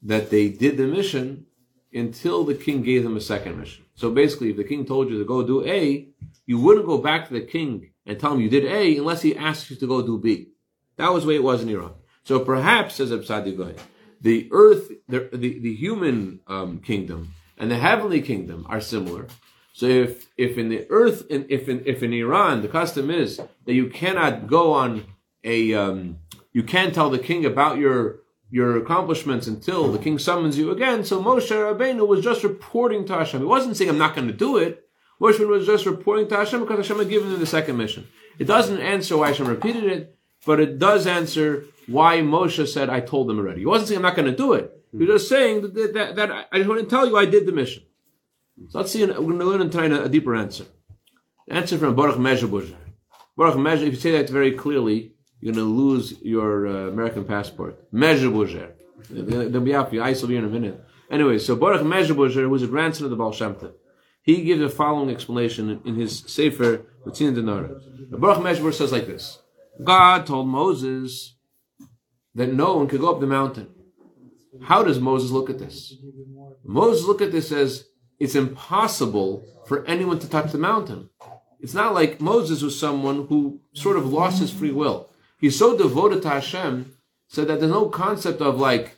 that 0.03 0.29
they 0.29 0.49
did 0.49 0.77
the 0.77 0.87
mission 0.87 1.45
until 1.93 2.43
the 2.43 2.55
king 2.55 2.81
gave 2.81 3.03
them 3.03 3.17
a 3.17 3.21
second 3.21 3.59
mission. 3.59 3.83
So 3.95 4.11
basically, 4.11 4.51
if 4.51 4.57
the 4.57 4.63
king 4.63 4.85
told 4.85 5.09
you 5.09 5.17
to 5.17 5.25
go 5.25 5.43
do 5.43 5.65
A, 5.65 6.07
you 6.45 6.59
wouldn't 6.59 6.85
go 6.85 6.97
back 6.97 7.27
to 7.27 7.33
the 7.33 7.41
king 7.41 7.90
and 8.05 8.19
tell 8.19 8.33
him 8.33 8.41
you 8.41 8.49
did 8.49 8.65
A 8.65 8.97
unless 8.97 9.21
he 9.21 9.35
asks 9.35 9.69
you 9.69 9.75
to 9.77 9.87
go 9.87 10.01
do 10.01 10.17
B. 10.17 10.49
That 10.97 11.13
was 11.13 11.23
the 11.23 11.29
way 11.29 11.35
it 11.35 11.43
was 11.43 11.61
in 11.61 11.69
Iran. 11.69 11.93
So 12.23 12.39
perhaps, 12.39 12.95
says 12.95 13.11
Rav 13.11 13.21
Saadia 13.21 13.57
Gaon, 13.57 13.75
the 14.21 14.47
earth, 14.51 14.91
the, 15.07 15.29
the, 15.31 15.59
the 15.59 15.73
human 15.73 16.41
um, 16.47 16.79
kingdom 16.79 17.33
and 17.57 17.69
the 17.69 17.77
heavenly 17.77 18.21
kingdom 18.21 18.65
are 18.69 18.81
similar. 18.81 19.27
So 19.73 19.85
if 19.85 20.27
if 20.37 20.57
in 20.57 20.69
the 20.69 20.85
earth, 20.89 21.25
in, 21.29 21.45
if 21.47 21.69
in 21.69 21.83
if 21.85 22.03
in 22.03 22.11
Iran 22.11 22.61
the 22.61 22.67
custom 22.67 23.09
is 23.09 23.39
that 23.65 23.73
you 23.73 23.89
cannot 23.89 24.47
go 24.47 24.73
on 24.73 25.05
a, 25.43 25.73
um, 25.73 26.19
you 26.51 26.61
can't 26.61 26.93
tell 26.93 27.09
the 27.09 27.19
king 27.19 27.45
about 27.45 27.77
your 27.77 28.19
your 28.49 28.77
accomplishments 28.77 29.47
until 29.47 29.91
the 29.91 29.97
king 29.97 30.19
summons 30.19 30.57
you 30.57 30.71
again. 30.71 31.03
So 31.05 31.23
Moshe 31.23 31.49
Rabbeinu 31.49 32.05
was 32.05 32.23
just 32.23 32.43
reporting 32.43 33.05
to 33.05 33.13
Hashem. 33.13 33.39
He 33.39 33.45
wasn't 33.45 33.77
saying 33.77 33.89
I'm 33.89 33.97
not 33.97 34.15
going 34.15 34.27
to 34.27 34.33
do 34.33 34.57
it. 34.57 34.80
Moshe 35.21 35.47
was 35.47 35.67
just 35.67 35.85
reporting 35.85 36.27
to 36.29 36.37
Hashem 36.37 36.61
because 36.61 36.77
Hashem 36.77 36.97
had 36.97 37.09
given 37.09 37.31
him 37.31 37.39
the 37.39 37.45
second 37.45 37.77
mission. 37.77 38.07
It 38.39 38.45
doesn't 38.45 38.81
answer 38.81 39.17
why 39.17 39.27
Hashem 39.27 39.47
repeated 39.47 39.83
it, 39.83 40.17
but 40.47 40.59
it 40.59 40.79
does 40.79 41.05
answer 41.05 41.65
why 41.87 42.17
Moshe 42.17 42.67
said 42.67 42.89
I 42.89 43.01
told 43.01 43.27
them 43.27 43.37
already. 43.37 43.59
He 43.59 43.65
wasn't 43.67 43.89
saying 43.89 43.97
I'm 43.99 44.03
not 44.03 44.15
going 44.15 44.31
to 44.31 44.35
do 44.35 44.53
it. 44.53 44.75
He 44.91 44.97
was 44.97 45.21
just 45.21 45.29
saying 45.29 45.61
that, 45.61 45.73
that, 45.75 45.93
that, 45.93 46.15
that 46.15 46.47
I 46.51 46.57
just 46.57 46.69
want 46.69 46.81
to 46.81 46.87
tell 46.87 47.07
you 47.07 47.17
I 47.17 47.25
did 47.25 47.45
the 47.45 47.51
mission. 47.51 47.83
So 48.69 48.79
let's 48.79 48.91
see, 48.91 49.05
we're 49.05 49.13
going 49.13 49.39
to 49.39 49.45
learn 49.45 49.61
and 49.61 49.71
try 49.71 49.85
a, 49.85 50.03
a 50.03 50.09
deeper 50.09 50.35
answer. 50.35 50.65
Answer 51.47 51.77
from 51.77 51.95
Baruch 51.95 52.17
Mezhebuzer. 52.17 52.75
Baruch 53.37 53.55
Mezhe, 53.55 53.87
if 53.87 53.93
you 53.93 53.99
say 53.99 54.11
that 54.13 54.29
very 54.29 54.51
clearly, 54.51 55.13
you're 55.39 55.53
going 55.53 55.65
to 55.65 55.71
lose 55.71 56.19
your 56.21 56.67
uh, 56.67 56.71
American 56.89 57.25
passport. 57.25 57.91
Mezhebuzer. 57.93 58.71
They'll 59.09 59.61
be 59.61 59.73
after 59.73 59.95
you. 59.95 60.01
I 60.01 60.13
will 60.13 60.27
be 60.27 60.37
in 60.37 60.45
a 60.45 60.49
minute. 60.49 60.83
Anyway, 61.09 61.39
so 61.39 61.55
Baruch 61.55 61.81
Mezhebuzer 61.81 62.49
was 62.49 62.63
a 62.63 62.67
grandson 62.67 63.05
of 63.05 63.11
the 63.11 63.17
Baal 63.17 63.31
Shem 63.31 63.55
Tov. 63.55 63.73
He 64.23 64.43
gives 64.43 64.61
the 64.61 64.69
following 64.69 65.09
explanation 65.09 65.81
in, 65.85 65.95
his 65.95 66.19
Sefer, 66.27 66.85
Tzin 67.07 67.35
Denara. 67.35 67.79
The 68.09 68.17
Baruch 68.17 68.43
Mezhebuzer 68.43 68.73
says 68.73 68.91
like 68.91 69.07
this. 69.07 69.39
God 69.83 70.25
told 70.27 70.47
Moses 70.47 71.35
that 72.35 72.53
no 72.53 72.77
one 72.77 72.87
could 72.87 73.01
go 73.01 73.11
up 73.11 73.19
the 73.19 73.27
mountain. 73.27 73.69
How 74.63 74.83
does 74.83 74.99
Moses 74.99 75.31
look 75.31 75.49
at 75.49 75.59
this? 75.59 75.95
Moses 76.63 77.05
look 77.05 77.21
at 77.21 77.31
this 77.31 77.51
as 77.51 77.85
it's 78.19 78.35
impossible 78.35 79.45
for 79.65 79.85
anyone 79.85 80.19
to 80.19 80.29
touch 80.29 80.51
the 80.51 80.57
mountain. 80.57 81.09
It's 81.59 81.73
not 81.73 81.93
like 81.93 82.21
Moses 82.21 82.61
was 82.61 82.79
someone 82.79 83.27
who 83.27 83.61
sort 83.73 83.97
of 83.97 84.11
lost 84.11 84.39
his 84.39 84.51
free 84.51 84.71
will. 84.71 85.09
He's 85.39 85.57
so 85.57 85.77
devoted 85.77 86.21
to 86.23 86.29
Hashem, 86.29 86.93
so 87.27 87.45
that 87.45 87.59
there's 87.59 87.71
no 87.71 87.87
concept 87.87 88.41
of 88.41 88.59
like, 88.59 88.97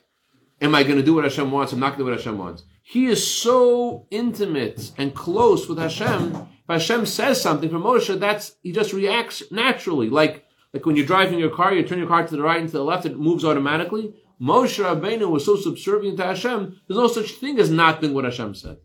am 0.59 0.73
I 0.75 0.83
going 0.83 0.97
to 0.97 1.03
do 1.03 1.13
what 1.13 1.23
Hashem 1.23 1.51
wants? 1.51 1.71
I'm 1.71 1.79
not 1.79 1.97
going 1.97 1.99
to 1.99 2.03
do 2.03 2.09
what 2.09 2.19
Hashem 2.19 2.37
wants. 2.37 2.63
He 2.85 3.05
is 3.05 3.25
so 3.25 4.07
intimate 4.11 4.91
and 4.97 5.15
close 5.15 5.69
with 5.69 5.77
Hashem. 5.77 6.35
If 6.35 6.67
Hashem 6.67 7.05
says 7.05 7.41
something 7.41 7.69
for 7.69 7.77
Moshe, 7.79 8.19
that's 8.19 8.55
he 8.61 8.73
just 8.73 8.91
reacts 8.93 9.41
naturally. 9.51 10.09
Like 10.09 10.45
like 10.73 10.85
when 10.85 10.97
you're 10.97 11.05
driving 11.05 11.39
your 11.39 11.49
car, 11.49 11.73
you 11.73 11.83
turn 11.83 11.99
your 11.99 12.07
car 12.07 12.27
to 12.27 12.35
the 12.35 12.43
right 12.43 12.59
and 12.59 12.69
to 12.69 12.77
the 12.77 12.83
left, 12.83 13.05
it 13.05 13.17
moves 13.17 13.45
automatically. 13.45 14.13
Moshe 14.41 14.83
Rabbeinu 14.83 15.29
was 15.29 15.45
so 15.45 15.55
subservient 15.55 16.17
to 16.17 16.25
Hashem, 16.25 16.81
there's 16.87 16.97
no 16.97 17.07
such 17.07 17.31
thing 17.31 17.57
as 17.59 17.69
not 17.69 18.01
doing 18.01 18.13
what 18.13 18.25
Hashem 18.25 18.53
said. 18.55 18.77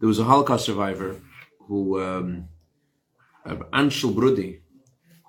There 0.00 0.08
was 0.08 0.18
a 0.18 0.24
Holocaust 0.24 0.64
survivor 0.64 1.20
who, 1.66 2.00
um, 2.00 2.48
Anshel 3.44 4.14
Brudi, 4.14 4.61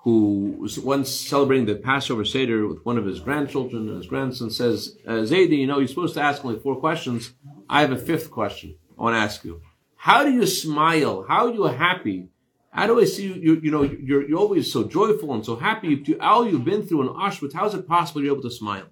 who 0.04 0.54
was 0.58 0.78
once 0.78 1.10
celebrating 1.10 1.64
the 1.64 1.74
Passover 1.74 2.26
Seder 2.26 2.68
with 2.68 2.84
one 2.84 2.98
of 2.98 3.06
his 3.06 3.20
grandchildren, 3.20 3.88
and 3.88 3.96
his 3.96 4.06
grandson 4.06 4.50
says, 4.50 4.98
uh, 5.06 5.12
Zaidi, 5.22 5.56
you 5.58 5.66
know, 5.66 5.78
you're 5.78 5.88
supposed 5.88 6.12
to 6.14 6.20
ask 6.20 6.44
only 6.44 6.60
four 6.60 6.76
questions. 6.76 7.32
I 7.70 7.80
have 7.80 7.90
a 7.90 7.96
fifth 7.96 8.30
question 8.30 8.76
I 8.98 9.02
want 9.02 9.14
to 9.14 9.20
ask 9.20 9.42
you. 9.44 9.62
How 9.96 10.22
do 10.22 10.30
you 10.30 10.46
smile? 10.46 11.24
How 11.26 11.46
are 11.46 11.54
you 11.54 11.64
happy 11.64 12.28
How 12.70 12.86
do 12.86 13.00
I 13.00 13.06
see 13.06 13.32
you? 13.32 13.58
You, 13.62 13.70
know, 13.70 13.82
you're, 13.82 14.28
you're 14.28 14.38
always 14.38 14.70
so 14.70 14.84
joyful 14.84 15.32
and 15.32 15.42
so 15.42 15.56
happy. 15.56 16.02
You, 16.04 16.18
all 16.20 16.46
you've 16.46 16.66
been 16.66 16.86
through 16.86 17.02
in 17.02 17.08
Auschwitz, 17.08 17.54
how 17.54 17.66
is 17.66 17.74
it 17.74 17.88
possible 17.88 18.22
you're 18.22 18.34
able 18.34 18.42
to 18.42 18.50
smile? 18.50 18.86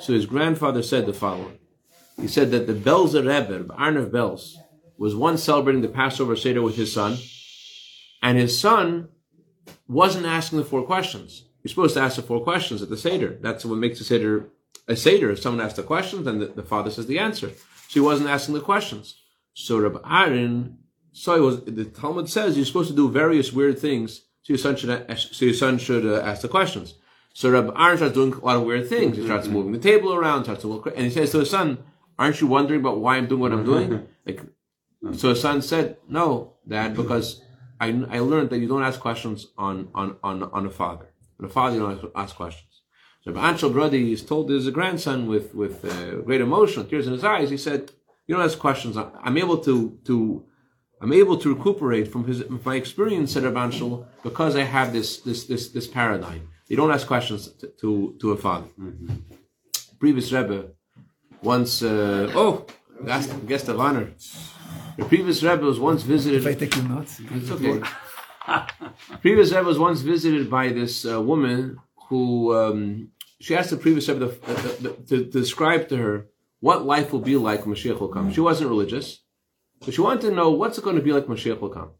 So 0.00 0.12
his 0.12 0.26
grandfather 0.26 0.82
said 0.82 1.06
the 1.06 1.14
following. 1.14 1.58
He 2.20 2.28
said 2.28 2.50
that 2.50 2.66
the 2.66 2.74
Belzer 2.74 3.20
Rebbe, 3.20 3.72
Arnav 3.74 4.10
Belz, 4.10 4.56
was 4.98 5.14
once 5.14 5.42
celebrating 5.42 5.82
the 5.82 5.88
Passover 5.88 6.36
Seder 6.36 6.60
with 6.60 6.76
his 6.76 6.92
son, 6.92 7.16
and 8.22 8.36
his 8.36 8.58
son 8.58 9.08
wasn't 9.88 10.26
asking 10.26 10.58
the 10.58 10.64
four 10.64 10.82
questions. 10.82 11.44
You're 11.62 11.70
supposed 11.70 11.94
to 11.94 12.00
ask 12.00 12.16
the 12.16 12.22
four 12.22 12.42
questions 12.42 12.82
at 12.82 12.88
the 12.88 12.96
Seder. 12.96 13.38
That's 13.40 13.64
what 13.64 13.78
makes 13.78 13.98
the 13.98 14.04
Seder 14.04 14.48
a 14.88 14.96
Seder. 14.96 15.30
If 15.30 15.40
someone 15.40 15.64
asks 15.64 15.76
the 15.76 15.82
questions, 15.82 16.24
then 16.24 16.38
the, 16.38 16.46
the 16.46 16.62
father 16.62 16.90
says 16.90 17.06
the 17.06 17.18
answer. 17.18 17.48
So 17.48 17.54
he 17.94 18.00
wasn't 18.00 18.30
asking 18.30 18.54
the 18.54 18.60
questions. 18.60 19.16
So 19.54 19.78
Rabbi 19.78 20.00
Aaron, 20.08 20.78
so 21.12 21.34
he 21.34 21.40
was, 21.40 21.64
the 21.64 21.84
Talmud 21.84 22.28
says 22.28 22.56
you're 22.56 22.66
supposed 22.66 22.90
to 22.90 22.96
do 22.96 23.10
various 23.10 23.52
weird 23.52 23.78
things 23.78 24.22
so 24.42 24.52
your 24.52 24.58
son 24.58 24.76
should, 24.76 25.18
so 25.18 25.44
your 25.44 25.54
son 25.54 25.78
should 25.78 26.06
uh, 26.06 26.20
ask 26.20 26.42
the 26.42 26.48
questions. 26.48 26.94
So 27.32 27.50
Rabbi 27.50 27.72
Aaron 27.76 27.96
starts 27.96 28.14
doing 28.14 28.32
a 28.32 28.44
lot 28.44 28.56
of 28.56 28.62
weird 28.62 28.88
things. 28.88 29.16
He 29.16 29.24
starts 29.24 29.48
moving 29.48 29.72
the 29.72 29.78
table 29.78 30.14
around, 30.14 30.44
starts 30.44 30.60
to 30.60 30.68
look, 30.68 30.86
and 30.86 30.98
he 30.98 31.10
says 31.10 31.32
to 31.32 31.40
his 31.40 31.50
son, 31.50 31.78
aren't 32.16 32.40
you 32.40 32.46
wondering 32.46 32.80
about 32.80 33.00
why 33.00 33.16
I'm 33.16 33.26
doing 33.26 33.40
what 33.40 33.52
I'm 33.52 33.64
doing? 33.64 34.06
Like, 34.26 34.40
so 35.12 35.28
his 35.28 35.40
son 35.40 35.62
said, 35.62 35.98
no, 36.08 36.54
dad, 36.66 36.96
because 36.96 37.40
I, 37.80 37.88
I 38.10 38.18
learned 38.20 38.50
that 38.50 38.58
you 38.58 38.68
don't 38.68 38.82
ask 38.82 39.00
questions 39.00 39.48
on, 39.58 39.88
on, 39.94 40.16
on, 40.22 40.42
on 40.44 40.66
a 40.66 40.70
father. 40.70 41.12
On 41.38 41.46
a 41.46 41.48
father, 41.48 41.76
you 41.76 41.82
don't 41.82 41.98
ask, 41.98 42.04
ask 42.14 42.36
questions. 42.36 42.82
So 43.22 43.32
Anshel 43.32 43.72
Brody 43.72 44.12
is 44.12 44.22
told 44.24 44.48
there's 44.48 44.66
a 44.66 44.70
grandson 44.70 45.26
with, 45.26 45.54
with 45.54 45.84
uh, 45.84 46.22
great 46.22 46.40
emotion, 46.40 46.88
tears 46.88 47.06
in 47.06 47.12
his 47.12 47.24
eyes. 47.24 47.50
He 47.50 47.56
said, 47.56 47.90
you 48.26 48.34
don't 48.34 48.44
ask 48.44 48.58
questions. 48.58 48.96
I'm 48.96 49.36
able 49.36 49.58
to, 49.58 49.98
to, 50.04 50.44
I'm 51.00 51.12
able 51.12 51.36
to 51.38 51.54
recuperate 51.54 52.10
from 52.12 52.26
his, 52.26 52.48
my 52.48 52.76
experience, 52.76 53.32
said 53.32 53.42
Anshel, 53.42 54.06
because 54.22 54.56
I 54.56 54.62
have 54.62 54.92
this, 54.92 55.18
this, 55.18 55.44
this, 55.44 55.68
this 55.70 55.86
paradigm. 55.86 56.48
You 56.68 56.76
don't 56.76 56.90
ask 56.90 57.06
questions 57.06 57.48
to, 57.58 57.66
to, 57.80 58.16
to 58.20 58.32
a 58.32 58.36
father. 58.36 58.68
Mm-hmm. 58.78 59.14
Previous 59.98 60.32
Rebbe 60.32 60.70
once, 61.42 61.82
uh, 61.82 62.32
oh, 62.34 62.66
guest, 63.04 63.46
guest 63.46 63.68
of 63.68 63.78
honor. 63.80 64.12
The 64.96 65.04
previous 65.04 65.42
Rebbe 65.42 65.62
was 65.62 65.78
once 65.78 66.02
visited. 66.02 66.40
If 66.40 66.46
I 66.46 66.54
take 66.54 66.74
it's 66.74 67.50
okay. 67.50 67.82
previous 69.20 69.52
Rebbe 69.52 69.64
was 69.64 69.78
once 69.78 70.00
visited 70.00 70.48
by 70.48 70.68
this 70.68 71.04
uh, 71.04 71.20
woman 71.20 71.78
who 72.08 72.54
um, 72.56 73.08
she 73.38 73.54
asked 73.54 73.70
the 73.70 73.76
previous 73.76 74.08
Rebbe 74.08 74.28
to, 74.28 74.96
to, 75.06 75.24
to, 75.24 75.24
describe 75.24 75.88
to 75.90 75.96
her 75.98 76.26
what 76.60 76.86
life 76.86 77.12
will 77.12 77.20
be 77.20 77.36
like 77.36 77.66
when 77.66 77.74
Mashiach 77.74 78.00
will 78.00 78.08
come. 78.08 78.32
She 78.32 78.40
wasn't 78.40 78.70
religious, 78.70 79.20
but 79.84 79.92
she 79.92 80.00
wanted 80.00 80.22
to 80.22 80.30
know 80.30 80.50
what's 80.50 80.78
it 80.78 80.84
going 80.84 80.96
to 80.96 81.02
be 81.02 81.12
like 81.12 81.28
when 81.28 81.36
Mashiach 81.36 81.60
will 81.60 81.68
come. 81.68 81.90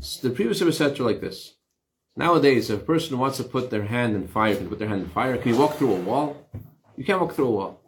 So 0.00 0.28
the 0.28 0.34
previous 0.34 0.60
Rebbe 0.60 0.72
said 0.72 0.96
to 0.96 1.04
her 1.04 1.10
like 1.10 1.20
this: 1.20 1.54
Nowadays, 2.16 2.68
if 2.68 2.80
a 2.80 2.84
person 2.84 3.18
wants 3.18 3.36
to 3.36 3.44
put 3.44 3.70
their 3.70 3.84
hand 3.84 4.16
in 4.16 4.26
fire, 4.26 4.56
can 4.56 4.68
put 4.68 4.80
their 4.80 4.88
hand 4.88 5.02
in 5.02 5.08
fire. 5.08 5.36
Can 5.36 5.52
you 5.52 5.58
walk 5.58 5.76
through 5.76 5.94
a 5.94 6.00
wall? 6.00 6.48
You 6.96 7.04
can't 7.04 7.20
walk 7.20 7.34
through 7.34 7.46
a 7.46 7.52
wall. 7.52 7.80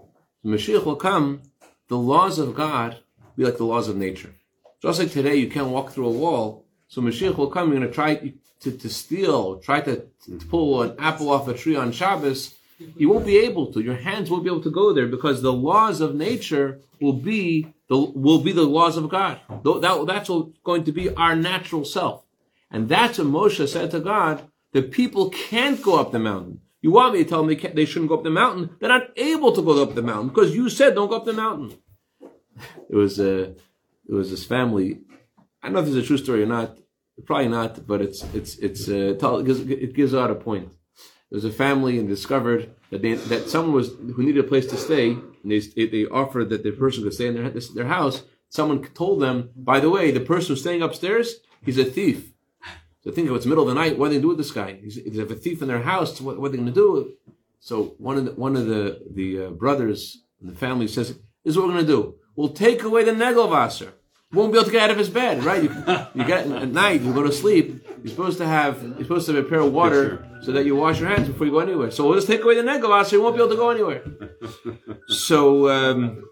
When 0.42 0.54
Mashiach 0.54 0.84
will 0.84 0.96
come, 0.96 1.42
the 1.88 1.98
laws 1.98 2.38
of 2.38 2.54
God 2.54 3.00
be 3.40 3.46
like 3.46 3.56
the 3.56 3.64
laws 3.64 3.88
of 3.88 3.96
nature. 3.96 4.34
Just 4.82 4.98
like 4.98 5.10
today, 5.10 5.36
you 5.36 5.48
can't 5.48 5.68
walk 5.68 5.92
through 5.92 6.08
a 6.08 6.18
wall. 6.24 6.66
So 6.88 7.00
Mashiach 7.00 7.36
will 7.36 7.50
come. 7.50 7.70
You're 7.70 7.78
going 7.78 7.88
to 7.88 7.94
try 7.94 8.34
to, 8.60 8.70
to 8.70 8.88
steal, 8.88 9.58
try 9.58 9.80
to, 9.80 10.04
to 10.26 10.46
pull 10.48 10.82
an 10.82 10.94
apple 10.98 11.30
off 11.30 11.48
a 11.48 11.54
tree 11.54 11.74
on 11.74 11.90
Shabbos. 11.90 12.54
You 12.96 13.08
won't 13.08 13.26
be 13.26 13.38
able 13.38 13.72
to. 13.72 13.80
Your 13.80 13.96
hands 13.96 14.30
won't 14.30 14.44
be 14.44 14.50
able 14.50 14.62
to 14.62 14.70
go 14.70 14.92
there 14.92 15.06
because 15.06 15.40
the 15.40 15.52
laws 15.52 16.02
of 16.02 16.14
nature 16.14 16.80
will 17.00 17.14
be 17.14 17.72
the 17.88 17.98
will 17.98 18.40
be 18.40 18.52
the 18.52 18.62
laws 18.62 18.96
of 18.96 19.08
God. 19.08 19.40
That, 19.64 20.04
that's 20.06 20.30
going 20.64 20.84
to 20.84 20.92
be 20.92 21.10
our 21.14 21.36
natural 21.36 21.84
self, 21.84 22.24
and 22.70 22.88
that's 22.88 23.18
what 23.18 23.26
Moshe 23.26 23.68
said 23.68 23.90
to 23.90 24.00
God. 24.00 24.48
The 24.72 24.82
people 24.82 25.28
can't 25.30 25.82
go 25.82 25.98
up 25.98 26.12
the 26.12 26.18
mountain. 26.18 26.60
You 26.80 26.92
want 26.92 27.12
me 27.12 27.24
to 27.24 27.28
tell 27.28 27.44
them 27.44 27.54
they, 27.54 27.68
they 27.68 27.84
shouldn't 27.84 28.08
go 28.08 28.16
up 28.16 28.24
the 28.24 28.30
mountain? 28.30 28.70
They're 28.78 28.88
not 28.88 29.08
able 29.16 29.52
to 29.52 29.62
go 29.62 29.82
up 29.82 29.94
the 29.94 30.02
mountain 30.02 30.28
because 30.28 30.54
you 30.54 30.70
said 30.70 30.94
don't 30.94 31.10
go 31.10 31.16
up 31.16 31.26
the 31.26 31.34
mountain. 31.34 31.76
It 32.88 32.96
was 32.96 33.18
a, 33.18 33.50
it 34.08 34.14
was 34.20 34.30
this 34.30 34.44
family. 34.44 35.00
I 35.62 35.66
don't 35.66 35.74
know 35.74 35.80
if 35.80 35.88
it's 35.88 35.96
a 35.96 36.02
true 36.02 36.18
story 36.18 36.42
or 36.42 36.46
not. 36.46 36.78
Probably 37.26 37.48
not, 37.48 37.86
but 37.86 38.00
it's 38.00 38.22
it's 38.32 38.56
it's 38.56 38.88
uh, 38.88 39.14
it 39.14 39.46
gives, 39.46 39.60
it 39.60 39.94
gives 39.94 40.14
out 40.14 40.30
a 40.30 40.34
point. 40.34 40.72
There 41.30 41.36
was 41.36 41.44
a 41.44 41.52
family 41.52 41.98
and 41.98 42.08
discovered 42.08 42.74
that 42.90 43.02
they, 43.02 43.14
that 43.14 43.50
someone 43.50 43.74
was 43.74 43.90
who 44.14 44.22
needed 44.22 44.44
a 44.44 44.48
place 44.48 44.66
to 44.68 44.76
stay, 44.76 45.10
and 45.10 45.50
they 45.52 45.58
they 45.58 46.06
offered 46.06 46.48
that 46.48 46.62
the 46.62 46.72
person 46.72 47.04
could 47.04 47.12
stay 47.12 47.26
in 47.26 47.34
their 47.34 47.50
their 47.50 47.86
house. 47.86 48.22
Someone 48.48 48.82
told 48.82 49.20
them, 49.20 49.50
by 49.54 49.78
the 49.80 49.90
way, 49.90 50.10
the 50.10 50.20
person 50.20 50.56
staying 50.56 50.82
upstairs, 50.82 51.36
he's 51.64 51.78
a 51.78 51.84
thief. 51.84 52.32
So 53.02 53.10
think 53.10 53.28
of 53.28 53.36
it's 53.36 53.46
middle 53.46 53.68
of 53.68 53.74
the 53.74 53.80
night. 53.80 53.96
What 53.96 54.06
are 54.06 54.08
they 54.08 54.14
going 54.16 54.22
to 54.22 54.22
do 54.22 54.28
with 54.28 54.38
this 54.38 54.50
guy? 54.50 54.78
He's, 54.82 54.96
they 55.02 55.18
have 55.18 55.30
a 55.30 55.36
thief 55.36 55.62
in 55.62 55.68
their 55.68 55.82
house. 55.82 56.20
What, 56.20 56.38
what 56.40 56.48
are 56.48 56.50
they 56.50 56.58
going 56.58 56.74
to 56.74 56.74
do? 56.74 57.12
So 57.60 57.94
one 57.98 58.16
of 58.18 58.24
the, 58.24 58.32
one 58.32 58.56
of 58.56 58.66
the, 58.66 59.00
the 59.10 59.46
uh, 59.46 59.50
brothers 59.50 60.22
in 60.40 60.48
the 60.48 60.54
family 60.54 60.88
says, 60.88 61.08
"This 61.44 61.52
is 61.52 61.56
what 61.56 61.66
we're 61.68 61.74
going 61.74 61.86
to 61.86 61.92
do. 61.92 62.14
We'll 62.40 62.48
take 62.48 62.82
away 62.84 63.04
the 63.04 63.10
negelvasser. 63.12 63.90
Won't 64.32 64.52
be 64.52 64.58
able 64.58 64.64
to 64.64 64.72
get 64.72 64.84
out 64.84 64.90
of 64.90 64.96
his 64.96 65.10
bed, 65.10 65.44
right? 65.44 65.62
You, 65.62 65.68
you 66.14 66.24
get 66.24 66.46
at 66.46 66.68
night, 66.68 67.02
you 67.02 67.12
go 67.12 67.22
to 67.22 67.32
sleep. 67.32 67.86
You're 68.02 68.08
supposed 68.08 68.38
to 68.38 68.46
have 68.46 68.82
you're 68.82 69.02
supposed 69.02 69.26
to 69.26 69.34
have 69.34 69.44
a 69.44 69.46
pair 69.46 69.60
of 69.60 69.74
water 69.74 70.26
so 70.40 70.52
that 70.52 70.64
you 70.64 70.74
wash 70.74 71.00
your 71.00 71.10
hands 71.10 71.28
before 71.28 71.44
you 71.46 71.52
go 71.52 71.58
anywhere. 71.58 71.90
So 71.90 72.06
we'll 72.06 72.14
just 72.14 72.28
take 72.28 72.42
away 72.42 72.54
the 72.54 72.62
negelvasser. 72.62 73.12
You 73.12 73.22
won't 73.22 73.36
be 73.36 73.42
able 73.42 73.50
to 73.50 73.56
go 73.56 73.70
anywhere. 73.70 74.02
So 75.08 75.68
um, 75.68 76.24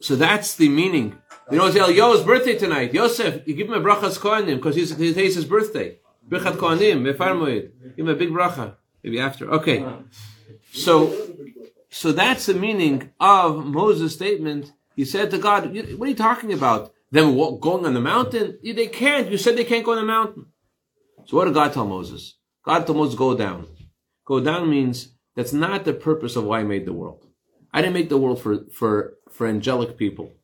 so 0.00 0.16
that's 0.16 0.54
the 0.54 0.70
meaning 0.70 1.18
you 1.50 1.58
know, 1.58 1.66
it's 1.66 1.76
Eliyahu's 1.76 2.22
birthday 2.22 2.56
tonight. 2.56 2.94
Yosef, 2.94 3.46
you 3.46 3.54
give 3.54 3.66
him 3.66 3.74
a 3.74 3.80
brachas 3.80 4.18
kohanim 4.18 4.56
because 4.56 4.76
he's 4.76 4.94
today's 4.94 5.34
his 5.34 5.44
birthday. 5.44 5.98
Birchat 6.28 6.56
kohanim, 6.56 7.02
mefarmoid. 7.02 7.72
Give 7.96 8.06
him 8.06 8.08
a 8.08 8.14
big 8.14 8.30
bracha. 8.30 8.76
Maybe 9.02 9.18
after. 9.18 9.50
Okay. 9.50 9.84
So, 10.72 11.12
so 11.90 12.12
that's 12.12 12.46
the 12.46 12.54
meaning 12.54 13.10
of 13.20 13.66
Moses' 13.66 14.14
statement. 14.14 14.72
He 14.96 15.04
said 15.04 15.30
to 15.30 15.38
God, 15.38 15.74
"What 15.98 16.06
are 16.06 16.10
you 16.10 16.14
talking 16.14 16.52
about? 16.52 16.92
Them 17.10 17.36
going 17.36 17.84
on 17.86 17.94
the 17.94 18.00
mountain? 18.00 18.58
They 18.62 18.86
can't. 18.86 19.30
You 19.30 19.38
said 19.38 19.56
they 19.56 19.64
can't 19.64 19.84
go 19.84 19.92
on 19.92 19.98
the 19.98 20.04
mountain." 20.04 20.46
So 21.26 21.36
what 21.36 21.46
did 21.46 21.54
God 21.54 21.72
tell 21.72 21.86
Moses? 21.86 22.36
God 22.64 22.86
told 22.86 22.98
Moses, 22.98 23.18
"Go 23.18 23.36
down." 23.36 23.66
Go 24.24 24.40
down 24.40 24.70
means 24.70 25.14
that's 25.34 25.52
not 25.52 25.84
the 25.84 25.92
purpose 25.92 26.36
of 26.36 26.44
why 26.44 26.60
I 26.60 26.64
made 26.64 26.86
the 26.86 26.92
world. 26.92 27.26
I 27.72 27.80
didn't 27.80 27.94
make 27.94 28.08
the 28.08 28.18
world 28.18 28.40
for 28.40 28.66
for 28.78 29.18
for 29.30 29.46
angelic 29.46 29.96
people 29.96 30.34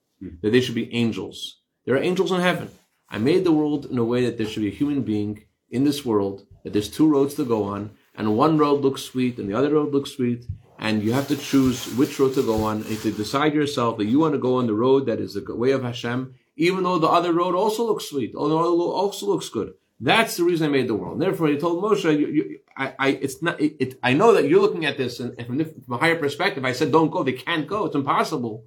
that 0.43 0.51
they 0.51 0.61
should 0.61 0.75
be 0.75 0.93
angels. 0.93 1.61
There 1.85 1.95
are 1.95 2.09
angels 2.11 2.33
in 2.33 2.41
heaven. 2.41 2.71
I 3.09 3.19
made 3.19 3.45
the 3.45 3.53
world 3.53 3.87
in 3.87 3.99
a 3.99 4.05
way 4.05 4.25
that 4.25 4.37
there 4.37 4.47
should 4.47 4.63
be 4.63 4.69
a 4.69 4.81
human 4.81 5.03
being 5.03 5.45
in 5.71 5.85
this 5.85 6.05
world, 6.05 6.47
that 6.65 6.73
there's 6.73 6.91
two 6.91 7.09
roads 7.09 7.35
to 7.35 7.45
go 7.45 7.63
on, 7.63 7.91
and 8.17 8.37
one 8.37 8.59
road 8.59 8.81
looks 8.81 9.03
sweet 9.03 9.39
and 9.39 9.49
the 9.49 9.55
other 9.59 9.73
road 9.75 9.93
looks 9.93 10.13
sweet, 10.13 10.47
and 10.79 11.03
you 11.03 11.13
have 11.13 11.29
to 11.29 11.37
choose 11.37 11.87
which 11.97 12.19
road 12.19 12.35
to 12.35 12.43
go 12.43 12.65
on. 12.65 12.83
And 12.83 12.99
to 13.01 13.11
decide 13.13 13.55
yourself 13.55 13.99
that 13.99 14.07
you 14.07 14.19
want 14.19 14.35
to 14.35 14.39
go 14.39 14.57
on 14.57 14.67
the 14.67 14.75
road 14.75 15.07
that 15.07 15.21
is 15.21 15.35
the 15.35 15.55
way 15.55 15.71
of 15.73 15.83
Hashem, 15.83 16.35
even 16.57 16.85
though 16.85 16.99
the 16.99 17.09
other 17.09 17.33
road 17.33 17.55
also 17.55 17.87
looks 17.87 18.09
sweet, 18.09 18.35
although 18.35 18.93
also 18.93 19.27
looks 19.27 19.49
good. 19.49 19.75
That's 19.99 20.37
the 20.37 20.45
reason 20.45 20.67
I 20.67 20.71
made 20.71 20.89
the 20.89 20.95
world. 20.95 21.21
Therefore, 21.21 21.49
he 21.49 21.57
told 21.57 21.83
Moshe, 21.83 22.05
you, 22.19 22.27
you, 22.27 22.59
I, 22.77 22.95
I, 22.99 23.09
it's 23.09 23.41
not, 23.41 23.59
it, 23.59 23.77
it, 23.81 23.99
I 24.03 24.13
know 24.13 24.35
that 24.35 24.47
you're 24.47 24.61
looking 24.61 24.85
at 24.85 24.99
this 24.99 25.21
and, 25.21 25.35
and 25.39 25.47
from, 25.47 25.65
from 25.65 25.95
a 25.95 25.97
higher 25.97 26.17
perspective. 26.17 26.65
I 26.65 26.73
said, 26.73 26.93
don't 26.93 27.11
go. 27.11 27.23
They 27.23 27.33
can't 27.33 27.67
go. 27.67 27.87
It's 27.87 27.95
impossible. 27.95 28.65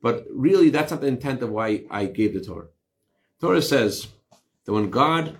But 0.00 0.26
really, 0.32 0.70
that's 0.70 0.90
not 0.90 1.02
the 1.02 1.08
intent 1.08 1.42
of 1.42 1.50
why 1.50 1.84
I 1.90 2.06
gave 2.06 2.32
the 2.32 2.40
Torah. 2.40 2.68
Torah 3.40 3.60
says 3.60 4.08
that 4.64 4.72
when 4.72 4.88
God, 4.88 5.38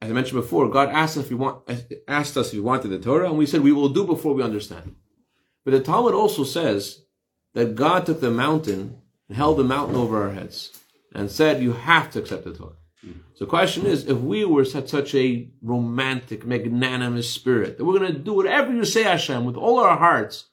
as 0.00 0.10
I 0.10 0.14
mentioned 0.14 0.40
before, 0.40 0.70
God 0.70 0.88
asked 0.88 1.18
us 1.18 1.24
if 1.24 1.30
we 1.30 1.36
want, 1.36 1.70
asked 2.08 2.38
us 2.38 2.48
if 2.48 2.54
we 2.54 2.60
wanted 2.60 2.88
the 2.88 2.98
Torah, 2.98 3.28
and 3.28 3.36
we 3.36 3.44
said 3.44 3.60
we 3.60 3.72
will 3.72 3.90
do 3.90 4.04
before 4.04 4.32
we 4.32 4.42
understand. 4.42 4.96
But 5.64 5.72
the 5.72 5.80
Talmud 5.80 6.14
also 6.14 6.44
says 6.44 7.04
that 7.54 7.74
God 7.74 8.06
took 8.06 8.20
the 8.20 8.30
mountain 8.30 9.00
and 9.28 9.36
held 9.36 9.58
the 9.58 9.64
mountain 9.64 9.96
over 9.96 10.22
our 10.22 10.32
heads 10.32 10.78
and 11.14 11.30
said, 11.30 11.62
"You 11.62 11.72
have 11.72 12.10
to 12.12 12.18
accept 12.20 12.44
the 12.44 12.52
Torah." 12.52 12.76
So 13.34 13.44
the 13.44 13.50
question 13.50 13.84
is, 13.84 14.06
if 14.06 14.18
we 14.18 14.44
were 14.44 14.64
such, 14.64 14.88
such 14.88 15.14
a 15.14 15.48
romantic, 15.60 16.46
magnanimous 16.46 17.28
spirit, 17.28 17.76
that 17.76 17.84
we're 17.84 17.98
going 17.98 18.12
to 18.12 18.18
do 18.18 18.32
whatever 18.32 18.72
you 18.72 18.84
say, 18.84 19.02
Hashem, 19.02 19.44
with 19.44 19.56
all 19.56 19.80
our 19.80 19.96
hearts, 19.96 20.46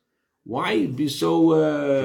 why 0.43 0.87
be 0.87 1.07
so 1.07 1.51
uh, 1.51 2.01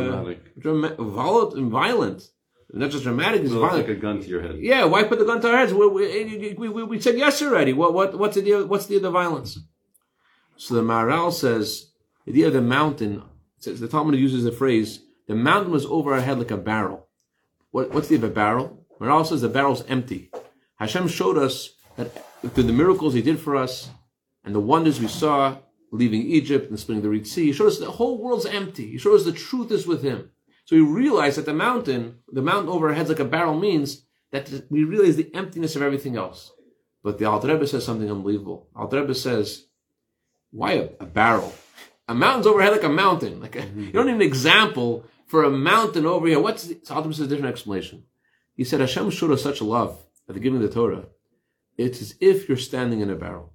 dramatic, 0.58 0.98
violent 0.98 1.54
and 1.54 1.70
violent? 1.70 2.30
Not 2.72 2.90
just 2.90 3.04
dramatic, 3.04 3.40
it's 3.42 3.52
violent. 3.52 3.88
like 3.88 3.88
a 3.88 3.94
gun 3.94 4.20
to 4.20 4.28
your 4.28 4.42
head. 4.42 4.56
Yeah, 4.58 4.84
why 4.84 5.04
put 5.04 5.18
the 5.18 5.24
gun 5.24 5.40
to 5.40 5.50
our 5.50 5.56
heads? 5.56 5.72
We, 5.72 5.88
we, 5.88 6.68
we, 6.68 6.82
we 6.82 7.00
said 7.00 7.16
yes 7.16 7.40
already. 7.40 7.72
What, 7.72 7.94
what, 7.94 8.18
what's 8.18 8.34
the 8.34 8.42
deal? 8.42 8.66
What's 8.66 8.86
the, 8.86 8.98
the 8.98 9.10
violence? 9.10 9.58
So 10.56 10.74
the 10.74 10.82
Maharal 10.82 11.32
says 11.32 11.85
the 12.26 12.32
idea 12.32 12.48
of 12.48 12.52
the 12.52 12.60
mountain. 12.60 13.22
Says 13.58 13.80
the 13.80 13.88
Talmud 13.88 14.16
uses 14.16 14.44
the 14.44 14.52
phrase 14.52 15.00
the 15.26 15.34
mountain 15.34 15.72
was 15.72 15.86
over 15.86 16.12
our 16.12 16.20
head 16.20 16.38
like 16.38 16.50
a 16.50 16.56
barrel. 16.56 17.08
What, 17.70 17.90
what's 17.92 18.08
the 18.08 18.16
idea 18.16 18.26
of 18.26 18.32
a 18.32 18.34
barrel? 18.34 18.86
Maharal 19.00 19.26
says 19.26 19.40
the 19.40 19.48
barrel's 19.48 19.84
empty. 19.86 20.30
Hashem 20.76 21.08
showed 21.08 21.38
us 21.38 21.74
that 21.96 22.12
through 22.54 22.64
the 22.64 22.72
miracles 22.72 23.14
He 23.14 23.22
did 23.22 23.40
for 23.40 23.56
us 23.56 23.90
and 24.44 24.54
the 24.54 24.60
wonders 24.60 25.00
we 25.00 25.08
saw, 25.08 25.56
leaving 25.90 26.22
Egypt 26.22 26.68
and 26.70 26.78
splitting 26.78 27.02
the 27.02 27.10
Red 27.10 27.26
Sea. 27.26 27.46
He 27.46 27.52
showed 27.52 27.68
us 27.68 27.78
the 27.78 27.90
whole 27.90 28.22
world's 28.22 28.46
empty. 28.46 28.90
He 28.92 28.98
showed 28.98 29.14
us 29.14 29.24
the 29.24 29.32
truth 29.32 29.70
is 29.72 29.86
with 29.86 30.02
him. 30.02 30.30
So 30.64 30.76
we 30.76 30.82
realized 30.82 31.38
that 31.38 31.46
the 31.46 31.54
mountain, 31.54 32.18
the 32.28 32.42
mountain 32.42 32.68
over 32.68 32.88
our 32.88 32.94
heads 32.94 33.08
like 33.08 33.20
a 33.20 33.24
barrel 33.24 33.58
means 33.58 34.04
that 34.32 34.50
we 34.68 34.84
realize 34.84 35.16
the 35.16 35.34
emptiness 35.34 35.76
of 35.76 35.82
everything 35.82 36.16
else. 36.16 36.52
But 37.02 37.18
the 37.18 37.24
Alter 37.24 37.48
Rebbe 37.48 37.66
says 37.66 37.84
something 37.84 38.10
unbelievable. 38.10 38.68
Alter 38.74 39.00
Rebbe 39.00 39.14
says, 39.14 39.66
why 40.50 40.72
a, 40.72 40.88
a 41.00 41.06
barrel? 41.06 41.54
A 42.08 42.14
mountain's 42.14 42.46
overhead 42.46 42.72
like 42.72 42.84
a 42.84 42.88
mountain. 42.88 43.40
Like 43.40 43.56
a, 43.56 43.62
mm-hmm. 43.62 43.84
you 43.84 43.92
don't 43.92 44.06
need 44.06 44.14
an 44.14 44.22
example 44.22 45.04
for 45.26 45.44
a 45.44 45.50
mountain 45.50 46.06
over 46.06 46.26
here. 46.26 46.40
What's 46.40 46.64
the, 46.64 46.78
so 46.82 47.02
says 47.02 47.20
a 47.20 47.26
different 47.26 47.52
explanation. 47.52 48.04
He 48.54 48.64
said 48.64 48.80
Hashem 48.80 49.10
showed 49.10 49.32
us 49.32 49.42
such 49.42 49.60
love 49.60 50.02
at 50.28 50.34
the 50.34 50.40
giving 50.40 50.62
of 50.62 50.68
the 50.68 50.74
Torah. 50.74 51.06
It's 51.76 52.00
as 52.00 52.14
if 52.20 52.48
you're 52.48 52.56
standing 52.56 53.00
in 53.00 53.10
a 53.10 53.16
barrel. 53.16 53.52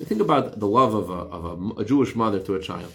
Think 0.00 0.22
about 0.22 0.58
the 0.58 0.66
love 0.66 0.94
of 0.94 1.10
a, 1.10 1.12
of 1.12 1.44
a, 1.44 1.80
a 1.80 1.84
Jewish 1.84 2.14
mother 2.16 2.40
to 2.40 2.54
a 2.54 2.62
child. 2.62 2.92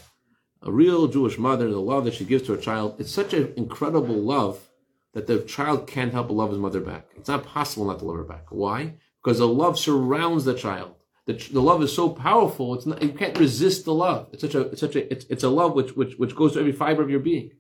A 0.64 0.72
real 0.72 1.08
Jewish 1.08 1.38
mother, 1.38 1.70
the 1.70 1.80
love 1.80 2.06
that 2.06 2.16
she 2.16 2.26
gives 2.26 2.44
to 2.48 2.54
her 2.54 2.62
child, 2.62 2.96
it's 3.00 3.12
such 3.12 3.34
an 3.34 3.54
incredible 3.56 4.16
love 4.16 4.68
that 5.14 5.28
the 5.28 5.40
child 5.40 5.88
can't 5.88 6.12
help 6.12 6.28
but 6.28 6.34
love 6.34 6.50
his 6.50 6.60
mother 6.60 6.80
back. 6.80 7.10
It's 7.16 7.28
not 7.28 7.46
possible 7.46 7.86
not 7.86 8.00
to 8.00 8.06
love 8.06 8.18
her 8.18 8.24
back. 8.24 8.48
Why? 8.50 8.96
Because 9.24 9.38
the 9.38 9.48
love 9.48 9.78
surrounds 9.78 10.46
the 10.46 10.56
child. 10.56 10.96
The, 11.28 11.34
the 11.52 11.62
love 11.62 11.84
is 11.84 11.94
so 11.94 12.10
powerful, 12.10 12.74
it's 12.74 12.86
not, 12.86 13.04
you 13.04 13.10
can't 13.10 13.38
resist 13.38 13.84
the 13.84 13.94
love. 13.94 14.30
It's 14.32 14.42
such 14.42 14.56
a, 14.56 14.62
it's 14.62 14.80
such 14.80 14.96
a, 14.96 15.12
it's, 15.12 15.26
it's 15.26 15.44
a 15.44 15.50
love 15.50 15.74
which, 15.74 15.92
which, 15.96 16.16
which 16.16 16.36
goes 16.36 16.54
to 16.54 16.60
every 16.60 16.72
fiber 16.72 17.04
of 17.04 17.10
your 17.10 17.20
being. 17.20 17.52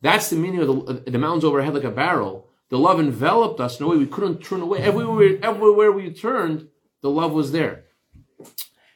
That's 0.00 0.30
the 0.30 0.36
meaning 0.36 0.60
of 0.60 0.86
the, 1.04 1.10
the 1.10 1.18
mountains 1.18 1.44
overhead 1.44 1.74
like 1.74 1.84
a 1.84 1.90
barrel. 1.90 2.48
The 2.70 2.78
love 2.78 2.98
enveloped 2.98 3.60
us 3.60 3.78
in 3.78 3.84
a 3.84 3.88
way 3.88 3.98
we 3.98 4.06
couldn't 4.06 4.42
turn 4.42 4.62
away. 4.62 4.78
Everywhere, 4.78 5.38
everywhere 5.42 5.92
we 5.92 6.10
turned, 6.14 6.68
the 7.02 7.10
love 7.10 7.32
was 7.32 7.52
there. 7.52 7.84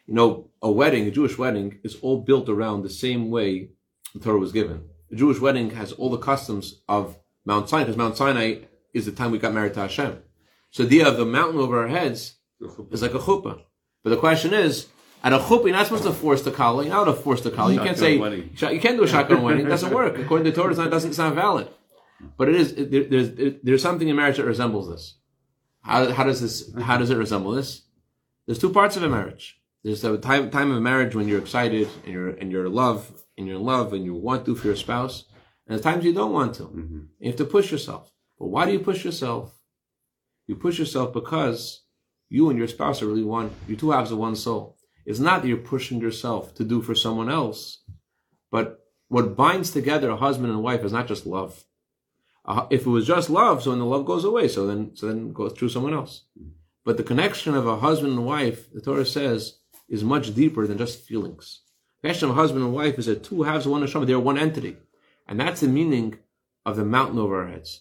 You 0.07 0.15
know, 0.15 0.51
a 0.63 0.71
wedding, 0.71 1.07
a 1.07 1.11
Jewish 1.11 1.37
wedding, 1.37 1.81
is 1.85 1.97
all 1.97 2.23
built 2.23 2.49
around 2.49 2.83
the 2.83 2.91
same 2.91 3.31
way 3.31 3.71
the 4.15 4.21
Torah 4.21 4.39
was 4.39 4.53
given. 4.53 4.85
A 5.13 5.17
Jewish 5.17 5.39
wedding 5.39 5.71
has 5.71 5.93
all 5.93 6.09
the 6.09 6.19
customs 6.19 6.81
of 6.89 7.19
Mount 7.45 7.69
Sinai, 7.69 7.85
because 7.85 7.99
Mount 7.99 8.17
Sinai 8.17 8.61
is 8.95 9.05
the 9.05 9.13
time 9.13 9.33
we 9.33 9.39
got 9.39 9.53
married 9.53 9.75
to 9.75 9.81
Hashem. 9.81 10.23
So 10.71 10.85
the 10.85 11.03
idea 11.03 11.13
of 11.13 11.19
the 11.19 11.27
mountain 11.27 11.61
over 11.61 11.79
our 11.83 11.89
heads 11.89 12.37
is 12.91 13.03
like 13.03 13.15
a 13.15 13.19
chuppah. 13.19 13.61
But 14.05 14.11
the 14.11 14.19
question 14.19 14.55
is, 14.55 14.87
at 15.25 15.33
a 15.33 15.39
chuppah, 15.39 15.65
you're 15.65 15.73
not 15.73 15.87
supposed 15.87 16.05
to 16.05 16.13
force 16.13 16.43
the 16.43 16.51
kala. 16.51 16.85
You're 16.85 16.93
not 16.93 17.05
to 17.05 17.15
force 17.15 17.41
the 17.41 17.51
kala. 17.51 17.73
You 17.73 17.81
can't 17.81 17.99
say 17.99 18.19
wedding. 18.19 18.51
you 18.53 18.81
can't 18.81 18.99
do 18.99 19.03
a 19.03 19.09
shotgun 19.09 19.43
wedding. 19.43 19.67
It 19.67 19.71
doesn't 19.71 19.93
work 19.93 20.19
according 20.19 20.45
to 20.45 20.51
the 20.51 20.57
Torah. 20.57 20.71
It's 20.71 20.79
not, 20.79 20.91
doesn't 20.91 21.15
sound 21.15 21.35
valid. 21.35 21.69
But 22.37 22.51
it 22.51 22.57
is. 22.57 22.73
It, 22.73 22.91
there, 22.91 23.05
there's 23.05 23.29
it, 23.31 23.65
there's 23.65 23.83
something 23.83 24.07
in 24.07 24.15
marriage 24.15 24.37
that 24.37 24.45
resembles 24.45 24.89
this. 24.89 25.17
How, 25.81 26.13
how 26.13 26.25
does 26.25 26.41
this? 26.41 26.73
How 26.83 26.99
does 26.99 27.11
it 27.11 27.17
resemble 27.17 27.53
this? 27.53 27.83
There's 28.47 28.59
two 28.59 28.73
parts 28.73 28.97
of 28.97 29.03
a 29.03 29.09
marriage. 29.09 29.59
There's 29.83 30.03
the 30.03 30.19
time 30.19 30.51
time 30.51 30.71
of 30.71 30.83
marriage 30.83 31.15
when 31.15 31.27
you're 31.27 31.41
excited 31.41 31.89
and 32.05 32.13
you're 32.13 32.29
and 32.29 32.53
you're 32.53 32.67
in 32.67 32.73
love 32.73 33.11
and 33.37 33.47
you're 33.47 33.57
in 33.57 33.65
love 33.65 33.93
and 33.95 34.05
you 34.05 34.15
want 34.15 34.45
to 34.47 34.55
for 34.55 34.67
your 34.67 34.77
spouse, 34.77 35.25
and 35.67 35.79
the 35.79 35.83
times 35.83 36.05
you 36.05 36.13
don't 36.13 36.33
want 36.33 36.55
to. 36.57 36.65
Mm-hmm. 36.65 37.01
You 37.21 37.29
have 37.29 37.37
to 37.37 37.45
push 37.45 37.73
yourself. 37.73 38.13
But 38.39 38.49
why 38.49 38.67
do 38.67 38.73
you 38.73 38.81
push 38.81 39.05
yourself? 39.05 39.55
You 40.47 40.57
push 40.57 40.79
yourself 40.79 41.13
because 41.13 41.84
you 42.29 42.51
and 42.51 42.59
your 42.59 42.69
spouse 42.69 43.03
are 43.03 43.07
really 43.07 43.25
one. 43.25 43.51
You 43.69 43.77
two 43.77 43.91
halves 43.91 44.11
of 44.11 44.19
one 44.19 44.37
soul. 44.37 44.77
It's 45.07 45.19
not 45.19 45.43
that 45.43 45.49
you're 45.49 45.59
pushing 45.59 46.01
yourself 46.01 46.55
to 46.55 46.65
do 46.65 46.81
for 46.81 46.95
someone 46.95 47.29
else, 47.29 47.83
but 48.51 48.81
what 49.09 49.37
binds 49.37 49.71
together 49.71 50.11
a 50.11 50.17
husband 50.17 50.51
and 50.51 50.63
wife 50.63 50.83
is 50.83 50.93
not 50.93 51.07
just 51.07 51.27
love. 51.27 51.65
Uh, 52.47 52.67
if 52.71 52.87
it 52.87 52.91
was 52.91 53.07
just 53.07 53.31
love, 53.31 53.63
so 53.63 53.71
then 53.71 53.79
the 53.79 53.85
love 53.85 54.05
goes 54.05 54.25
away. 54.25 54.49
So 54.49 54.67
then, 54.67 54.95
so 54.95 55.07
then 55.07 55.33
goes 55.33 55.53
through 55.53 55.71
someone 55.71 55.95
else. 55.95 56.25
But 56.85 56.97
the 56.97 57.03
connection 57.03 57.55
of 57.55 57.67
a 57.67 57.79
husband 57.79 58.13
and 58.13 58.27
wife, 58.27 58.73
the 58.73 58.81
Torah 58.81 59.07
says, 59.07 59.59
is 59.89 60.05
much 60.05 60.35
deeper 60.35 60.67
than 60.67 60.79
just 60.79 61.01
feelings. 61.01 61.63
The 62.03 62.09
connection 62.09 62.31
of 62.31 62.37
husband 62.37 62.65
and 62.65 62.75
wife 62.75 62.99
is 62.99 63.07
that 63.07 63.25
two 63.25 63.43
halves 63.43 63.67
of 63.67 63.73
one 63.73 63.83
neshama. 63.83 64.07
They're 64.07 64.19
one 64.19 64.39
entity, 64.39 64.77
and 65.27 65.41
that's 65.41 65.61
the 65.61 65.69
meaning 65.69 66.19
of 66.67 66.77
the 66.77 66.85
mountain 66.85 67.19
over 67.19 67.43
our 67.43 67.49
heads. 67.49 67.81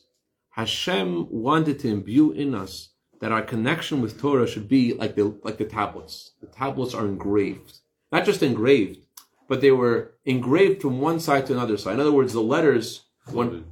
Hashem 0.52 1.28
wanted 1.30 1.80
to 1.80 1.90
imbue 1.90 2.32
in 2.32 2.54
us 2.54 2.90
that 3.24 3.32
our 3.32 3.42
connection 3.42 4.02
with 4.02 4.20
Torah 4.20 4.46
should 4.46 4.68
be 4.68 4.94
like 4.96 5.16
the 5.16 5.34
like 5.46 5.58
the 5.58 5.64
tablets. 5.64 6.34
The 6.42 6.48
tablets 6.48 6.94
are 6.94 7.06
engraved, 7.06 7.80
not 8.12 8.26
just 8.26 8.44
engraved, 8.44 9.06
but 9.48 9.62
they 9.62 9.72
were 9.72 10.16
engraved 10.26 10.82
from 10.82 11.00
one 11.00 11.22
side 11.22 11.46
to 11.46 11.54
another 11.54 11.78
side. 11.78 11.94
In 11.94 12.02
other 12.02 12.12
words, 12.12 12.34
the 12.34 12.42
letters 12.42 13.04
one, 13.32 13.64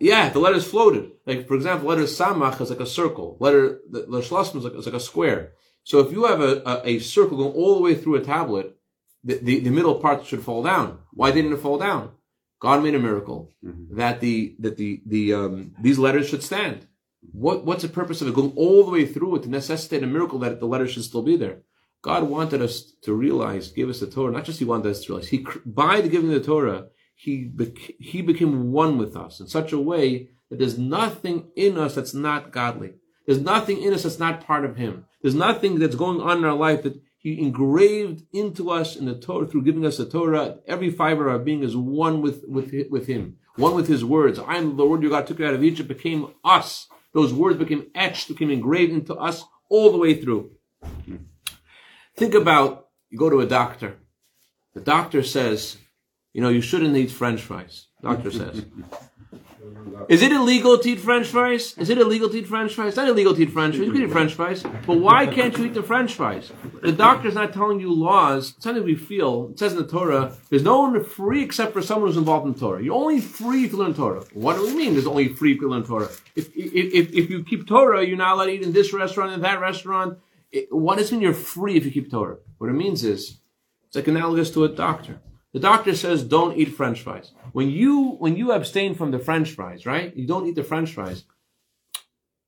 yeah, 0.00 0.30
the 0.30 0.38
letters 0.38 0.66
floated. 0.66 1.10
Like 1.26 1.46
for 1.46 1.54
example, 1.54 1.90
letter 1.90 2.04
samach 2.04 2.58
is 2.62 2.70
like 2.70 2.80
a 2.80 2.86
circle. 2.86 3.36
Letter 3.40 3.80
the, 3.90 4.08
is 4.08 4.32
like, 4.32 4.72
is 4.72 4.86
like 4.86 4.94
a 4.94 5.00
square. 5.10 5.52
So 5.82 6.00
if 6.00 6.10
you 6.10 6.24
have 6.24 6.40
a, 6.40 6.62
a, 6.64 6.88
a 6.92 6.98
circle 6.98 7.36
going 7.36 7.52
all 7.52 7.74
the 7.74 7.82
way 7.82 7.94
through 7.94 8.14
a 8.14 8.24
tablet, 8.24 8.74
the, 9.22 9.34
the, 9.34 9.60
the 9.60 9.70
middle 9.70 9.96
part 9.96 10.24
should 10.24 10.42
fall 10.42 10.62
down. 10.62 11.00
Why 11.12 11.30
didn't 11.30 11.52
it 11.52 11.60
fall 11.60 11.76
down? 11.76 12.12
God 12.58 12.82
made 12.82 12.94
a 12.94 12.98
miracle 12.98 13.52
that 13.90 14.20
the 14.20 14.56
that 14.60 14.78
the 14.78 15.02
the 15.04 15.34
um, 15.34 15.74
these 15.78 15.98
letters 15.98 16.26
should 16.26 16.42
stand. 16.42 16.86
What 17.32 17.64
what's 17.64 17.82
the 17.82 17.88
purpose 17.88 18.20
of 18.20 18.28
it 18.28 18.34
going 18.34 18.52
all 18.56 18.84
the 18.84 18.90
way 18.90 19.06
through 19.06 19.36
it 19.36 19.42
to 19.44 19.48
necessitate 19.50 20.02
a 20.02 20.06
miracle 20.06 20.38
that 20.40 20.60
the 20.60 20.66
letter 20.66 20.86
should 20.86 21.04
still 21.04 21.22
be 21.22 21.36
there? 21.36 21.62
God 22.02 22.24
wanted 22.24 22.60
us 22.60 22.92
to 23.02 23.14
realize, 23.14 23.72
give 23.72 23.88
us 23.88 24.00
the 24.00 24.06
Torah. 24.06 24.30
Not 24.30 24.44
just 24.44 24.58
He 24.58 24.64
wanted 24.66 24.90
us 24.90 25.04
to 25.04 25.12
realize. 25.12 25.28
He 25.28 25.46
by 25.64 26.00
the 26.00 26.08
giving 26.08 26.32
of 26.32 26.40
the 26.40 26.46
Torah, 26.46 26.88
He 27.14 27.44
bec- 27.44 27.94
He 27.98 28.20
became 28.20 28.72
one 28.72 28.98
with 28.98 29.16
us 29.16 29.40
in 29.40 29.46
such 29.46 29.72
a 29.72 29.78
way 29.78 30.28
that 30.50 30.58
there's 30.58 30.78
nothing 30.78 31.50
in 31.56 31.78
us 31.78 31.94
that's 31.94 32.14
not 32.14 32.52
godly. 32.52 32.92
There's 33.26 33.40
nothing 33.40 33.82
in 33.82 33.94
us 33.94 34.02
that's 34.02 34.18
not 34.18 34.46
part 34.46 34.64
of 34.64 34.76
Him. 34.76 35.06
There's 35.22 35.34
nothing 35.34 35.78
that's 35.78 35.96
going 35.96 36.20
on 36.20 36.38
in 36.38 36.44
our 36.44 36.54
life 36.54 36.82
that 36.82 37.00
He 37.16 37.40
engraved 37.40 38.24
into 38.32 38.70
us 38.70 38.96
in 38.96 39.06
the 39.06 39.14
Torah 39.14 39.46
through 39.46 39.64
giving 39.64 39.86
us 39.86 39.96
the 39.96 40.04
Torah. 40.04 40.58
Every 40.66 40.90
fiber 40.90 41.28
of 41.28 41.32
our 41.32 41.38
being 41.38 41.62
is 41.62 41.74
one 41.74 42.20
with 42.20 42.44
with 42.46 42.70
with 42.90 43.06
Him, 43.06 43.38
one 43.56 43.74
with 43.74 43.88
His 43.88 44.04
words. 44.04 44.38
I 44.38 44.56
am 44.56 44.76
the 44.76 44.84
Lord 44.84 45.00
your 45.00 45.10
God 45.10 45.26
took 45.26 45.38
you 45.38 45.46
out 45.46 45.54
of 45.54 45.64
Egypt, 45.64 45.88
became 45.88 46.34
us. 46.44 46.86
Those 47.14 47.32
words 47.32 47.58
became 47.58 47.86
etched, 47.94 48.28
became 48.28 48.50
engraved 48.50 48.92
into 48.92 49.14
us 49.14 49.44
all 49.70 49.90
the 49.92 49.98
way 49.98 50.20
through. 50.20 50.50
Think 52.16 52.34
about 52.34 52.88
you 53.08 53.18
go 53.18 53.30
to 53.30 53.40
a 53.40 53.46
doctor. 53.46 53.96
The 54.74 54.80
doctor 54.80 55.22
says, 55.22 55.78
you 56.32 56.42
know, 56.42 56.48
you 56.48 56.60
shouldn't 56.60 56.96
eat 56.96 57.12
French 57.12 57.40
fries. 57.40 57.86
Doctor 58.02 58.30
says. 58.32 58.66
Is 60.08 60.22
it 60.22 60.32
illegal 60.32 60.78
to 60.78 60.90
eat 60.90 61.00
French 61.00 61.28
fries? 61.28 61.76
Is 61.78 61.88
it 61.88 61.98
illegal 61.98 62.28
to 62.28 62.36
eat 62.36 62.46
French 62.46 62.74
fries? 62.74 62.88
It's 62.88 62.96
not 62.96 63.08
illegal 63.08 63.34
to 63.34 63.42
eat 63.42 63.50
French 63.50 63.76
fries. 63.76 63.86
You 63.86 63.92
can 63.92 64.02
eat 64.02 64.10
French 64.10 64.34
fries. 64.34 64.62
But 64.62 64.98
why 64.98 65.26
can't 65.26 65.56
you 65.56 65.64
eat 65.66 65.74
the 65.74 65.82
French 65.82 66.14
fries? 66.14 66.52
The 66.82 66.92
doctor's 66.92 67.34
not 67.34 67.52
telling 67.52 67.80
you 67.80 67.92
laws. 67.92 68.50
It's 68.50 68.64
something 68.64 68.84
we 68.84 68.96
feel. 68.96 69.50
It 69.52 69.58
says 69.58 69.72
in 69.72 69.78
the 69.78 69.86
Torah, 69.86 70.36
there's 70.50 70.62
no 70.62 70.80
one 70.80 71.04
free 71.04 71.42
except 71.42 71.72
for 71.72 71.80
someone 71.80 72.08
who's 72.08 72.18
involved 72.18 72.46
in 72.46 72.52
the 72.52 72.58
Torah. 72.58 72.82
You're 72.82 72.94
only 72.94 73.20
free 73.20 73.68
to 73.68 73.76
learn 73.76 73.94
Torah. 73.94 74.24
What 74.34 74.56
do 74.56 74.62
we 74.62 74.74
mean 74.74 74.92
there's 74.92 75.06
only 75.06 75.28
free 75.28 75.58
to 75.58 75.68
learn 75.68 75.84
Torah? 75.84 76.10
If, 76.36 76.48
if, 76.54 77.12
if, 77.14 77.30
you 77.30 77.42
keep 77.44 77.66
Torah, 77.66 78.04
you're 78.04 78.18
not 78.18 78.34
allowed 78.34 78.46
to 78.46 78.52
eat 78.52 78.62
in 78.62 78.72
this 78.72 78.92
restaurant 78.92 79.32
and 79.32 79.44
that 79.44 79.60
restaurant. 79.60 80.18
It, 80.52 80.68
what 80.70 80.98
does 80.98 81.10
mean 81.10 81.20
you're 81.20 81.32
free 81.32 81.76
if 81.76 81.84
you 81.84 81.90
keep 81.90 82.10
Torah? 82.10 82.38
What 82.58 82.68
it 82.68 82.74
means 82.74 83.04
is, 83.04 83.38
it's 83.86 83.96
like 83.96 84.08
analogous 84.08 84.50
to 84.52 84.64
a 84.64 84.68
doctor. 84.68 85.20
The 85.54 85.60
doctor 85.60 85.94
says 85.94 86.24
don't 86.24 86.58
eat 86.58 86.74
French 86.76 87.00
fries. 87.00 87.30
When 87.52 87.70
you 87.70 88.16
when 88.18 88.36
you 88.36 88.50
abstain 88.50 88.94
from 88.96 89.12
the 89.12 89.20
French 89.20 89.52
fries, 89.52 89.86
right? 89.86 90.14
You 90.14 90.26
don't 90.26 90.48
eat 90.48 90.56
the 90.56 90.64
French 90.64 90.92
fries. 90.92 91.24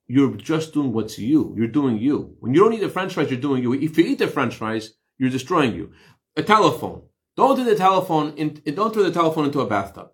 You're 0.09 0.35
just 0.35 0.75
doing 0.75 0.93
what's 0.93 1.17
you. 1.17 1.55
You're 1.57 1.69
doing 1.69 1.99
you. 1.99 2.37
When 2.41 2.53
you 2.53 2.61
don't 2.61 2.75
eat 2.75 2.81
the 2.81 2.89
French 2.89 3.15
fries, 3.15 3.31
you're 3.31 3.41
doing 3.41 3.63
you. 3.63 3.73
If 3.75 3.97
you 3.97 4.05
eat 4.05 4.19
the 4.19 4.27
French 4.27 4.57
fries, 4.57 4.95
you're 5.19 5.31
destroying 5.31 5.73
you. 5.75 5.93
A 6.37 6.43
telephone. 6.43 7.03
Don't 7.37 7.55
do 7.55 7.65
the 7.65 7.77
telephone 7.77 8.35
in, 8.37 8.61
don't 8.75 8.93
throw 8.93 9.05
the 9.05 9.13
telephone 9.13 9.47
into 9.47 9.61
a 9.61 9.67
bathtub. 9.67 10.11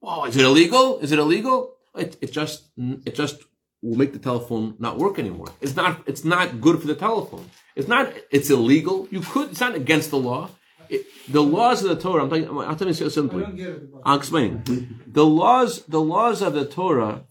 Oh, 0.00 0.24
is 0.24 0.36
it 0.36 0.44
illegal? 0.44 1.00
Is 1.00 1.10
it 1.10 1.18
illegal? 1.18 1.74
It, 1.96 2.16
it 2.20 2.32
just 2.32 2.68
it 3.04 3.16
just 3.16 3.42
will 3.82 3.98
make 3.98 4.12
the 4.12 4.20
telephone 4.20 4.76
not 4.78 4.96
work 4.96 5.18
anymore. 5.18 5.48
It's 5.60 5.74
not 5.74 6.02
it's 6.06 6.24
not 6.24 6.60
good 6.60 6.80
for 6.80 6.86
the 6.86 6.94
telephone. 6.94 7.50
It's 7.74 7.88
not 7.88 8.12
it's 8.30 8.50
illegal. 8.50 9.08
You 9.10 9.22
could 9.22 9.50
it's 9.50 9.60
not 9.60 9.74
against 9.74 10.10
the 10.10 10.18
law. 10.18 10.50
It, 10.92 11.06
the 11.28 11.42
laws 11.42 11.82
of 11.82 11.88
the 11.88 12.00
Torah. 12.00 12.22
I'm 12.22 12.30
talking. 12.30 12.48
I'll 12.48 12.76
tell 12.76 12.88
you 12.88 12.94
simply. 12.94 13.42
don't 13.42 13.56
get 13.56 13.68
it. 13.68 13.82
About 13.84 14.02
I'll 14.04 14.18
explain. 14.18 14.62
The 15.06 15.24
laws, 15.24 15.84
the 15.86 16.00
laws 16.00 16.42
of 16.42 16.52
the 16.54 16.66
Torah 16.66 17.24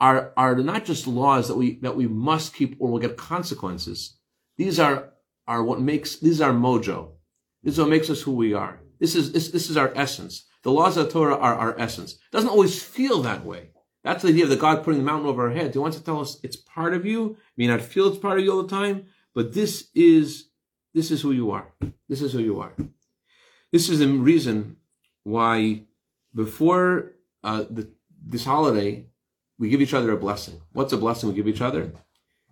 are, 0.00 0.32
are 0.36 0.56
not 0.56 0.84
just 0.84 1.06
laws 1.06 1.48
that 1.48 1.56
we, 1.56 1.76
that 1.80 1.96
we 1.96 2.06
must 2.06 2.54
keep 2.54 2.76
or 2.78 2.90
will 2.90 2.98
get 2.98 3.16
consequences. 3.16 4.18
These 4.56 4.78
are, 4.78 5.10
are 5.46 5.62
what 5.62 5.80
makes, 5.80 6.16
these 6.16 6.40
are 6.40 6.52
mojo. 6.52 7.12
This 7.62 7.74
is 7.74 7.80
what 7.80 7.88
makes 7.88 8.10
us 8.10 8.22
who 8.22 8.32
we 8.32 8.52
are. 8.52 8.80
This 9.00 9.14
is, 9.14 9.32
this, 9.32 9.48
this 9.48 9.70
is 9.70 9.76
our 9.76 9.92
essence. 9.96 10.46
The 10.62 10.70
laws 10.70 10.96
of 10.96 11.06
the 11.06 11.12
Torah 11.12 11.36
are 11.36 11.54
our 11.54 11.78
essence. 11.78 12.12
It 12.12 12.32
doesn't 12.32 12.50
always 12.50 12.82
feel 12.82 13.22
that 13.22 13.44
way. 13.44 13.70
That's 14.02 14.22
the 14.22 14.28
idea 14.28 14.44
of 14.44 14.50
the 14.50 14.56
God 14.56 14.84
putting 14.84 15.00
the 15.00 15.06
mountain 15.06 15.28
over 15.28 15.48
our 15.48 15.54
head. 15.54 15.72
He 15.72 15.78
wants 15.78 15.96
to 15.96 16.04
tell 16.04 16.20
us 16.20 16.38
it's 16.42 16.56
part 16.56 16.92
of 16.92 17.06
you. 17.06 17.20
You 17.20 17.36
may 17.56 17.66
not 17.68 17.80
feel 17.80 18.08
it's 18.08 18.18
part 18.18 18.38
of 18.38 18.44
you 18.44 18.52
all 18.52 18.62
the 18.62 18.68
time, 18.68 19.06
but 19.34 19.54
this 19.54 19.88
is, 19.94 20.50
this 20.92 21.10
is 21.10 21.22
who 21.22 21.32
you 21.32 21.50
are. 21.50 21.72
This 22.08 22.20
is 22.20 22.32
who 22.32 22.40
you 22.40 22.60
are. 22.60 22.74
This 23.74 23.88
is 23.88 23.98
the 23.98 24.06
reason 24.06 24.76
why 25.24 25.82
before 26.32 27.14
uh, 27.42 27.64
the, 27.68 27.90
this 28.24 28.44
holiday, 28.44 29.06
we 29.58 29.68
give 29.68 29.80
each 29.80 29.94
other 29.94 30.12
a 30.12 30.16
blessing. 30.16 30.60
What's 30.72 30.92
a 30.92 30.96
blessing 30.96 31.28
we 31.28 31.34
give 31.34 31.48
each 31.48 31.60
other? 31.60 31.92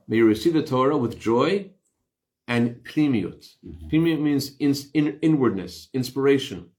May 0.09 0.17
you 0.17 0.27
receive 0.27 0.55
the 0.55 0.65
Torah 0.65 0.97
with 0.97 1.21
joy 1.21 1.71
and 2.49 2.83
pnimiut. 2.83 3.47
Pnimiut 3.89 4.21
means 4.21 4.57
in, 4.59 4.75
in, 4.95 5.21
inwardness, 5.23 5.91
inspiration. 5.95 6.71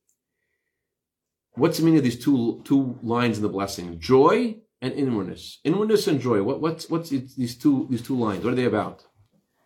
What's 1.54 1.78
the 1.78 1.86
meaning 1.86 2.00
of 2.00 2.04
these 2.04 2.22
two, 2.22 2.62
two 2.66 3.00
lines 3.02 3.38
in 3.38 3.44
the 3.44 3.56
blessing? 3.58 3.98
Joy 3.98 4.58
and 4.82 4.92
inwardness. 4.92 5.60
Inwardness 5.64 6.08
and 6.08 6.20
joy. 6.20 6.44
What, 6.44 6.60
what's 6.60 6.90
what's 6.90 7.12
these 7.12 7.56
two 7.58 7.88
these 7.90 8.02
two 8.02 8.18
lines? 8.18 8.44
What 8.44 8.52
are 8.52 8.58
they 8.58 8.66
about? 8.66 9.06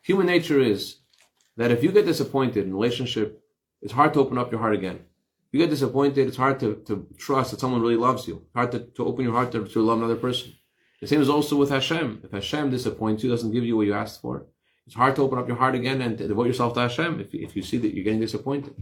Human 0.04 0.28
nature 0.28 0.60
is 0.60 0.98
that 1.56 1.72
if 1.72 1.82
you 1.82 1.92
get 1.92 2.06
disappointed 2.06 2.68
in 2.68 2.76
relationship, 2.76 3.42
it's 3.82 3.94
hard 3.94 4.14
to 4.14 4.20
open 4.20 4.38
up 4.38 4.52
your 4.52 4.60
heart 4.60 4.76
again. 4.76 5.00
You 5.52 5.60
get 5.60 5.70
disappointed, 5.70 6.28
it's 6.28 6.38
hard 6.38 6.60
to, 6.60 6.76
to 6.88 7.08
trust 7.18 7.52
that 7.52 7.60
someone 7.60 7.82
really 7.82 7.96
loves 7.96 8.28
you. 8.28 8.46
Hard 8.54 8.72
to, 8.74 8.80
to 8.80 9.06
open 9.06 9.24
your 9.24 9.34
heart 9.34 9.52
to, 9.54 9.66
to 9.66 9.82
love 9.82 10.00
another 10.00 10.16
person. 10.16 10.54
The 11.02 11.08
same 11.08 11.22
is 11.22 11.30
also 11.30 11.56
with 11.56 11.70
Hashem. 11.70 12.22
If 12.24 12.32
Hashem 12.32 12.72
disappoints 12.72 13.24
you, 13.24 13.30
doesn't 13.30 13.52
give 13.52 13.64
you 13.64 13.78
what 13.78 13.86
you 13.86 13.94
asked 13.94 14.22
for, 14.22 14.48
it's 14.86 14.96
hard 14.96 15.16
to 15.18 15.22
open 15.22 15.38
up 15.38 15.48
your 15.48 15.58
heart 15.58 15.76
again 15.76 16.02
and 16.02 16.18
devote 16.18 16.48
yourself 16.48 16.74
to 16.74 16.82
Hashem 16.82 17.20
if, 17.20 17.34
if 17.34 17.56
you 17.56 17.62
see 17.62 17.78
that 17.78 17.94
you're 17.94 18.04
getting 18.04 18.22
disappointed. 18.22 18.74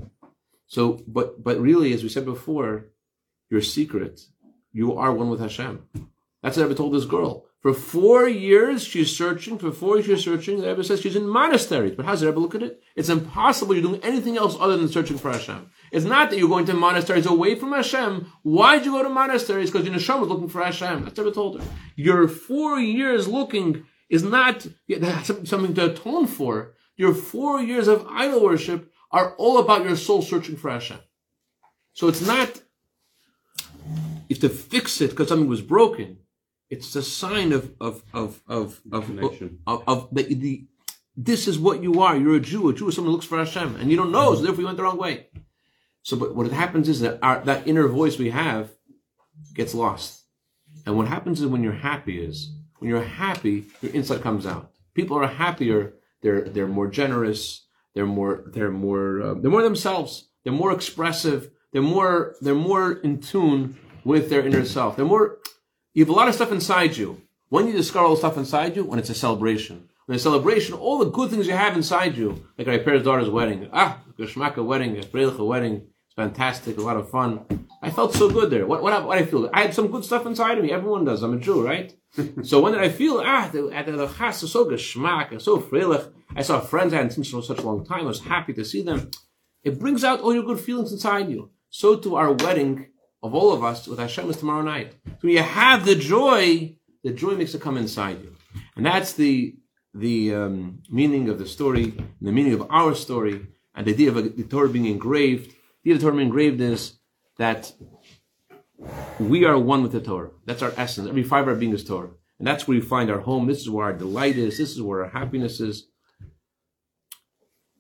So, 0.67 1.03
but 1.07 1.43
but 1.43 1.59
really, 1.59 1.93
as 1.93 2.03
we 2.03 2.09
said 2.09 2.25
before, 2.25 2.87
your 3.49 3.61
secret, 3.61 4.21
you 4.71 4.97
are 4.97 5.13
one 5.13 5.29
with 5.29 5.39
Hashem. 5.39 5.83
That's 6.41 6.57
what 6.57 6.63
Rebbe 6.63 6.75
told 6.75 6.93
this 6.93 7.05
girl. 7.05 7.45
For 7.65 7.73
four 7.73 8.29
years, 8.29 8.83
she's 8.83 9.17
searching. 9.17 9.57
For 9.57 9.71
four 9.71 9.95
years, 9.95 10.05
she's 10.05 10.23
searching. 10.23 10.61
The 10.61 10.67
Rebbe 10.67 10.83
says 10.83 11.01
she's 11.01 11.15
in 11.15 11.27
monasteries. 11.27 11.95
But 11.95 12.05
how's 12.05 12.21
the 12.21 12.27
Rebbe 12.27 12.39
look 12.39 12.53
at 12.53 12.61
it? 12.61 12.83
It's 12.95 13.09
impossible 13.09 13.73
you're 13.73 13.81
doing 13.81 14.03
anything 14.03 14.37
else 14.37 14.55
other 14.59 14.77
than 14.77 14.87
searching 14.87 15.17
for 15.17 15.31
Hashem. 15.31 15.71
It's 15.91 16.05
not 16.05 16.29
that 16.29 16.37
you're 16.37 16.47
going 16.47 16.67
to 16.67 16.75
monasteries 16.75 17.25
away 17.25 17.55
from 17.55 17.71
Hashem. 17.71 18.31
Why'd 18.43 18.85
you 18.85 18.91
go 18.91 19.01
to 19.01 19.09
monasteries? 19.09 19.71
Because 19.71 19.87
your 19.87 19.95
neshama 19.95 20.19
was 20.19 20.29
looking 20.29 20.47
for 20.47 20.63
Hashem. 20.63 21.05
That's 21.05 21.17
what 21.17 21.23
Rebbe 21.23 21.33
told 21.33 21.59
her. 21.59 21.67
Your 21.95 22.27
four 22.27 22.79
years 22.79 23.27
looking 23.27 23.83
is 24.11 24.21
not 24.21 24.67
something 25.17 25.73
to 25.73 25.91
atone 25.91 26.27
for. 26.27 26.75
Your 26.97 27.15
four 27.15 27.61
years 27.61 27.87
of 27.87 28.05
idol 28.11 28.43
worship 28.43 28.93
are 29.11 29.33
all 29.37 29.57
about 29.57 29.85
your 29.85 29.95
soul 29.95 30.21
searching 30.21 30.55
for 30.55 30.69
Hashem. 30.69 30.99
So 31.93 32.09
it's 32.09 32.21
not 32.21 32.61
if 34.29 34.39
to 34.41 34.49
fix 34.49 35.01
it 35.01 35.09
because 35.09 35.29
something 35.29 35.49
was 35.49 35.63
broken. 35.63 36.19
It's 36.75 36.95
a 36.95 37.03
sign 37.03 37.53
of 37.53 37.63
of 37.79 38.03
of 38.13 38.41
of 38.47 38.81
of 38.91 39.05
Connection. 39.05 39.59
of, 39.65 39.83
of 39.87 40.09
the, 40.11 40.23
the 40.23 40.67
this 41.15 41.47
is 41.47 41.57
what 41.57 41.81
you 41.81 42.01
are. 42.01 42.17
You're 42.17 42.35
a 42.35 42.41
Jew. 42.41 42.67
A 42.69 42.73
Jew 42.73 42.89
is 42.89 42.95
someone 42.95 43.11
who 43.11 43.15
looks 43.15 43.25
for 43.25 43.37
Hashem, 43.37 43.77
and 43.77 43.89
you 43.89 43.95
don't 43.95 44.11
know, 44.11 44.35
so 44.35 44.41
therefore 44.41 44.61
you 44.61 44.65
went 44.65 44.77
the 44.77 44.83
wrong 44.83 44.97
way. 44.97 45.27
So, 46.03 46.17
but 46.17 46.35
what 46.35 46.51
happens 46.51 46.89
is 46.89 46.99
that 46.99 47.19
our, 47.23 47.39
that 47.45 47.65
inner 47.65 47.87
voice 47.87 48.17
we 48.19 48.29
have 48.31 48.71
gets 49.53 49.73
lost, 49.73 50.23
and 50.85 50.97
what 50.97 51.07
happens 51.07 51.39
is 51.39 51.47
when 51.47 51.63
you're 51.63 51.81
happy 51.91 52.23
is 52.29 52.51
when 52.79 52.89
you're 52.89 53.03
happy, 53.03 53.65
your 53.81 53.93
insight 53.93 54.21
comes 54.21 54.45
out. 54.45 54.71
People 54.93 55.17
are 55.17 55.27
happier. 55.27 55.93
They're 56.21 56.43
they're 56.53 56.67
more 56.67 56.89
generous. 56.89 57.65
They're 57.93 58.05
more 58.05 58.43
they're 58.47 58.77
more 58.87 59.21
uh, 59.21 59.33
they're 59.35 59.55
more 59.55 59.63
themselves. 59.63 60.27
They're 60.43 60.61
more 60.63 60.73
expressive. 60.73 61.51
They're 61.71 61.81
more 61.95 62.35
they're 62.41 62.63
more 62.71 62.91
in 62.91 63.21
tune 63.21 63.77
with 64.03 64.29
their 64.29 64.45
inner 64.45 64.65
self. 64.65 64.97
They're 64.97 65.13
more. 65.15 65.39
You 65.95 66.03
have 66.03 66.09
a 66.09 66.13
lot 66.13 66.27
of 66.27 66.35
stuff 66.35 66.51
inside 66.51 66.97
you. 66.97 67.21
When 67.47 67.67
you 67.67 67.71
discover 67.71 68.03
all 68.05 68.15
the 68.15 68.17
stuff 68.17 68.35
inside 68.35 68.75
you, 68.75 68.83
when 68.83 68.99
it's 68.99 69.09
a 69.09 69.15
celebration. 69.15 69.87
When 70.05 70.15
it's 70.17 70.25
a 70.25 70.29
celebration, 70.29 70.75
all 70.75 70.99
the 70.99 71.09
good 71.09 71.29
things 71.29 71.47
you 71.47 71.53
have 71.53 71.77
inside 71.77 72.17
you, 72.17 72.45
like 72.57 72.67
my 72.67 72.79
parents' 72.79 73.05
daughter's 73.05 73.29
wedding. 73.29 73.69
Ah, 73.71 74.01
Geschmacka 74.19 74.61
wedding, 74.63 74.97
a 74.97 75.45
wedding. 75.45 75.87
It's 76.05 76.13
fantastic, 76.17 76.77
a 76.77 76.81
lot 76.81 76.97
of 76.97 77.09
fun. 77.09 77.45
I 77.81 77.91
felt 77.91 78.13
so 78.13 78.29
good 78.29 78.49
there. 78.49 78.67
What, 78.67 78.83
what, 78.83 79.07
what 79.07 79.17
I 79.17 79.25
feel? 79.25 79.49
I 79.53 79.61
had 79.61 79.73
some 79.73 79.87
good 79.87 80.03
stuff 80.03 80.25
inside 80.25 80.57
of 80.57 80.65
me. 80.65 80.73
Everyone 80.73 81.05
does. 81.05 81.23
I'm 81.23 81.37
a 81.37 81.39
Jew, 81.39 81.65
right? 81.65 81.95
so 82.43 82.59
when 82.59 82.73
did 82.73 82.81
I 82.81 82.89
feel, 82.89 83.21
ah, 83.23 83.49
the, 83.53 83.71
at 83.71 83.85
the 83.85 84.07
chas 84.07 84.43
is 84.43 84.51
so 84.51 84.65
geschmack, 84.65 85.41
so 85.41 85.61
freilich. 85.61 86.11
I 86.35 86.41
saw 86.41 86.59
friends 86.59 86.93
I 86.93 86.97
hadn't 86.97 87.11
seen 87.11 87.23
for 87.23 87.41
such 87.41 87.59
a 87.59 87.65
long 87.65 87.85
time. 87.85 88.01
I 88.01 88.07
was 88.07 88.19
happy 88.19 88.51
to 88.51 88.65
see 88.65 88.81
them. 88.81 89.11
It 89.63 89.79
brings 89.79 90.03
out 90.03 90.19
all 90.19 90.33
your 90.33 90.43
good 90.43 90.59
feelings 90.59 90.91
inside 90.91 91.29
you. 91.29 91.51
So 91.69 91.95
to 91.95 92.17
our 92.17 92.33
wedding 92.33 92.87
of 93.25 93.33
all 93.33 93.51
of 93.53 93.63
us 93.63 93.87
with 93.87 93.99
Hashem 93.99 94.29
is 94.29 94.37
tomorrow 94.37 94.61
night. 94.61 94.93
So 95.05 95.11
when 95.21 95.33
you 95.33 95.41
have 95.41 95.85
the 95.85 95.95
joy, 95.95 96.75
the 97.03 97.11
joy 97.11 97.33
makes 97.35 97.53
it 97.55 97.61
come 97.61 97.77
inside 97.77 98.21
you. 98.21 98.35
And 98.75 98.85
that's 98.85 99.13
the 99.13 99.55
the 99.93 100.35
um, 100.35 100.83
meaning 100.89 101.29
of 101.29 101.39
the 101.39 101.47
story, 101.47 101.93
the 102.21 102.31
meaning 102.31 102.53
of 102.53 102.67
our 102.69 102.93
story, 102.93 103.47
and 103.73 103.87
the 103.87 103.93
idea 103.93 104.09
of 104.11 104.37
the 104.37 104.43
Torah 104.43 104.69
being 104.69 104.85
engraved. 104.85 105.47
The 105.83 105.91
idea 105.91 105.93
of 105.93 105.99
the 105.99 106.05
Torah 106.05 106.15
being 106.17 106.27
engraved 106.27 106.61
is 106.61 106.81
that 107.37 107.71
we 109.19 109.45
are 109.45 109.57
one 109.57 109.81
with 109.83 109.93
the 109.93 110.01
Torah. 110.01 110.31
That's 110.45 110.61
our 110.61 110.73
essence. 110.77 111.07
Every 111.07 111.23
fiber 111.23 111.51
of 111.51 111.59
being 111.59 111.73
is 111.73 111.83
Torah. 111.83 112.11
And 112.39 112.47
that's 112.47 112.67
where 112.67 112.77
we 112.77 112.81
find 112.81 113.09
our 113.09 113.19
home. 113.19 113.47
This 113.47 113.61
is 113.61 113.69
where 113.69 113.85
our 113.85 113.93
delight 113.93 114.37
is. 114.37 114.57
This 114.57 114.71
is 114.71 114.81
where 114.81 115.05
our 115.05 115.09
happiness 115.09 115.61
is. 115.61 115.87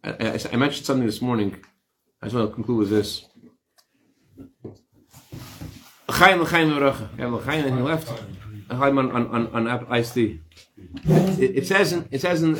I, 0.03 0.11
I, 0.11 0.39
I 0.53 0.55
mentioned 0.55 0.85
something 0.85 1.05
this 1.05 1.21
morning. 1.21 1.57
I 2.21 2.27
just 2.27 2.35
want 2.35 2.49
to 2.49 2.55
conclude 2.55 2.79
with 2.79 2.89
this. 2.89 3.25
Chaim, 6.09 6.45
Chaim, 6.45 6.69
Baruch. 6.69 7.09
Yeah, 7.17 7.39
Chaim, 7.39 7.65
and 7.65 7.77
he 7.77 7.81
left. 7.81 8.11
Chaim 8.69 8.97
on, 8.97 9.11
on, 9.11 9.27
on, 9.27 9.47
on 9.47 9.67
Apple 9.67 9.87
iced. 9.89 10.17
It, 10.17 10.39
it 11.39 11.67
says 11.67 11.93
in, 11.93 12.07
it 12.11 12.21
says 12.21 12.41
in, 12.43 12.55
uh, 12.55 12.59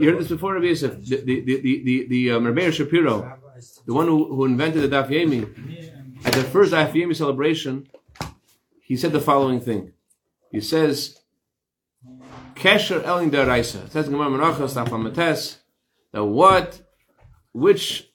you 0.00 0.10
heard 0.10 0.18
this 0.18 0.28
before, 0.28 0.54
Rabbi 0.54 0.66
Yosef, 0.66 1.04
the, 1.06 1.16
the, 1.16 1.40
the, 1.40 1.82
the, 1.84 2.06
the, 2.08 2.30
um, 2.32 2.46
Rabbi 2.46 2.70
Shapiro, 2.70 3.38
the 3.86 3.94
one 3.94 4.06
who, 4.06 4.34
who 4.34 4.44
invented 4.44 4.82
the 4.82 4.88
Daf 4.88 5.08
Yomi, 5.08 6.26
at 6.26 6.32
the 6.32 6.42
first 6.42 6.72
Daf 6.72 6.92
Yomi 6.92 7.14
celebration, 7.14 7.88
he 8.82 8.96
said 8.96 9.12
the 9.12 9.20
following 9.20 9.60
thing. 9.60 9.92
He 10.50 10.60
says, 10.60 11.20
Kesher 12.54 13.04
Elin 13.04 13.30
Daraisa. 13.30 13.86
It 13.86 13.92
says 13.92 14.06
in 14.06 14.12
Gemara 14.12 14.30
Menachos, 14.30 14.74
that 16.12 16.24
what, 16.24 16.80
which, 17.52 18.10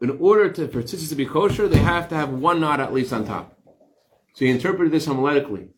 in 0.00 0.10
order 0.20 0.50
to, 0.50 0.68
for 0.68 0.82
tzitzis 0.82 1.08
to 1.08 1.14
be 1.14 1.26
kosher, 1.26 1.68
they 1.68 1.78
have 1.78 2.08
to 2.10 2.14
have 2.14 2.30
one 2.30 2.60
knot 2.60 2.80
at 2.80 2.92
least 2.92 3.12
on 3.12 3.24
top. 3.24 3.58
So 4.34 4.44
he 4.44 4.50
interpreted 4.50 4.92
this 4.92 5.06
homiletically. 5.06 5.68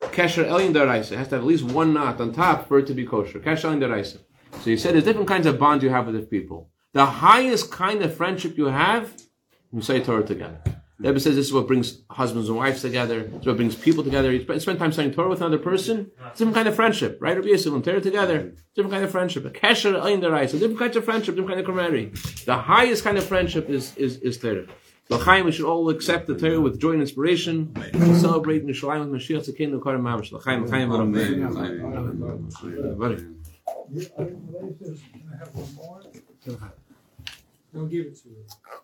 Kesher 0.00 0.44
Elin 0.46 0.72
Daraisa. 0.72 1.12
It 1.12 1.18
has 1.18 1.28
to 1.28 1.36
have 1.36 1.44
at 1.44 1.44
least 1.44 1.64
one 1.64 1.92
knot 1.94 2.20
on 2.20 2.32
top 2.32 2.68
for 2.68 2.78
it 2.78 2.86
to 2.88 2.94
be 2.94 3.06
kosher. 3.06 3.38
Kesher 3.38 3.64
Elin 3.64 3.80
Daraisa. 3.80 4.18
So 4.52 4.70
he 4.70 4.76
said 4.76 4.94
there's 4.94 5.04
different 5.04 5.28
kinds 5.28 5.46
of 5.46 5.58
bonds 5.58 5.82
you 5.82 5.90
have 5.90 6.06
with 6.06 6.16
the 6.16 6.22
people. 6.22 6.70
The 6.92 7.06
highest 7.06 7.70
kind 7.70 8.02
of 8.02 8.14
friendship 8.16 8.56
you 8.56 8.66
have, 8.66 9.12
you 9.72 9.82
say 9.82 10.02
Torah 10.02 10.24
together. 10.24 10.60
The 11.00 11.08
Rebbe 11.08 11.18
says 11.18 11.34
this 11.34 11.46
is 11.46 11.52
what 11.52 11.66
brings 11.66 12.02
husbands 12.08 12.48
and 12.48 12.56
wives 12.56 12.82
together. 12.82 13.28
It's 13.34 13.46
what 13.46 13.56
brings 13.56 13.74
people 13.74 14.04
together. 14.04 14.32
You 14.32 14.44
spend, 14.60 14.78
time 14.78 14.92
studying 14.92 15.12
Torah 15.12 15.28
with 15.28 15.40
another 15.40 15.58
person. 15.58 16.12
It's 16.30 16.40
a 16.40 16.44
different 16.44 16.54
kind 16.54 16.68
of 16.68 16.76
friendship, 16.76 17.18
right? 17.20 17.36
Rabbi 17.36 17.48
Yosef 17.48 17.72
and 17.72 17.84
Torah 17.84 18.00
together. 18.00 18.54
Different 18.76 18.92
kind 18.92 19.04
of 19.04 19.10
friendship. 19.10 19.44
A 19.44 19.50
kesher 19.50 19.94
Elin 19.94 20.20
Daraisa. 20.20 20.52
Different 20.52 20.78
kinds 20.78 20.96
of 20.96 21.04
friendship. 21.04 21.34
Different 21.34 21.48
kind 21.56 21.60
of 21.60 21.66
camaraderie. 21.66 22.12
The 22.46 22.56
highest 22.56 23.02
kind 23.02 23.18
of 23.18 23.24
friendship 23.24 23.68
is 23.68 23.96
is 23.96 24.18
is 24.18 24.38
Torah. 24.38 24.66
L'chaim, 25.10 25.44
we 25.44 25.52
should 25.52 25.66
all 25.66 25.90
accept 25.90 26.26
the 26.26 26.34
Torah 26.34 26.60
with 26.60 26.80
joy 26.80 26.92
and 26.92 27.02
inspiration. 27.02 27.74
Celebrate 28.18 28.62
in 28.62 28.68
Yerushalayim 28.68 29.10
with 29.10 29.20
Mashiach 29.20 29.44
Tzekenu 29.46 29.82
Karim 29.82 30.02
Mamash. 30.02 30.32
L'chaim, 30.32 30.64
l'chaim, 30.64 30.88
v'ram. 30.88 31.12
Buddy. 32.98 33.16
Can 33.16 33.32
I 35.32 35.36
have 35.38 35.54
one 35.54 35.74
more? 35.74 36.00
Don't 37.74 37.88
give 37.88 38.06
it 38.06 38.16
to 38.22 38.28
her. 38.28 38.78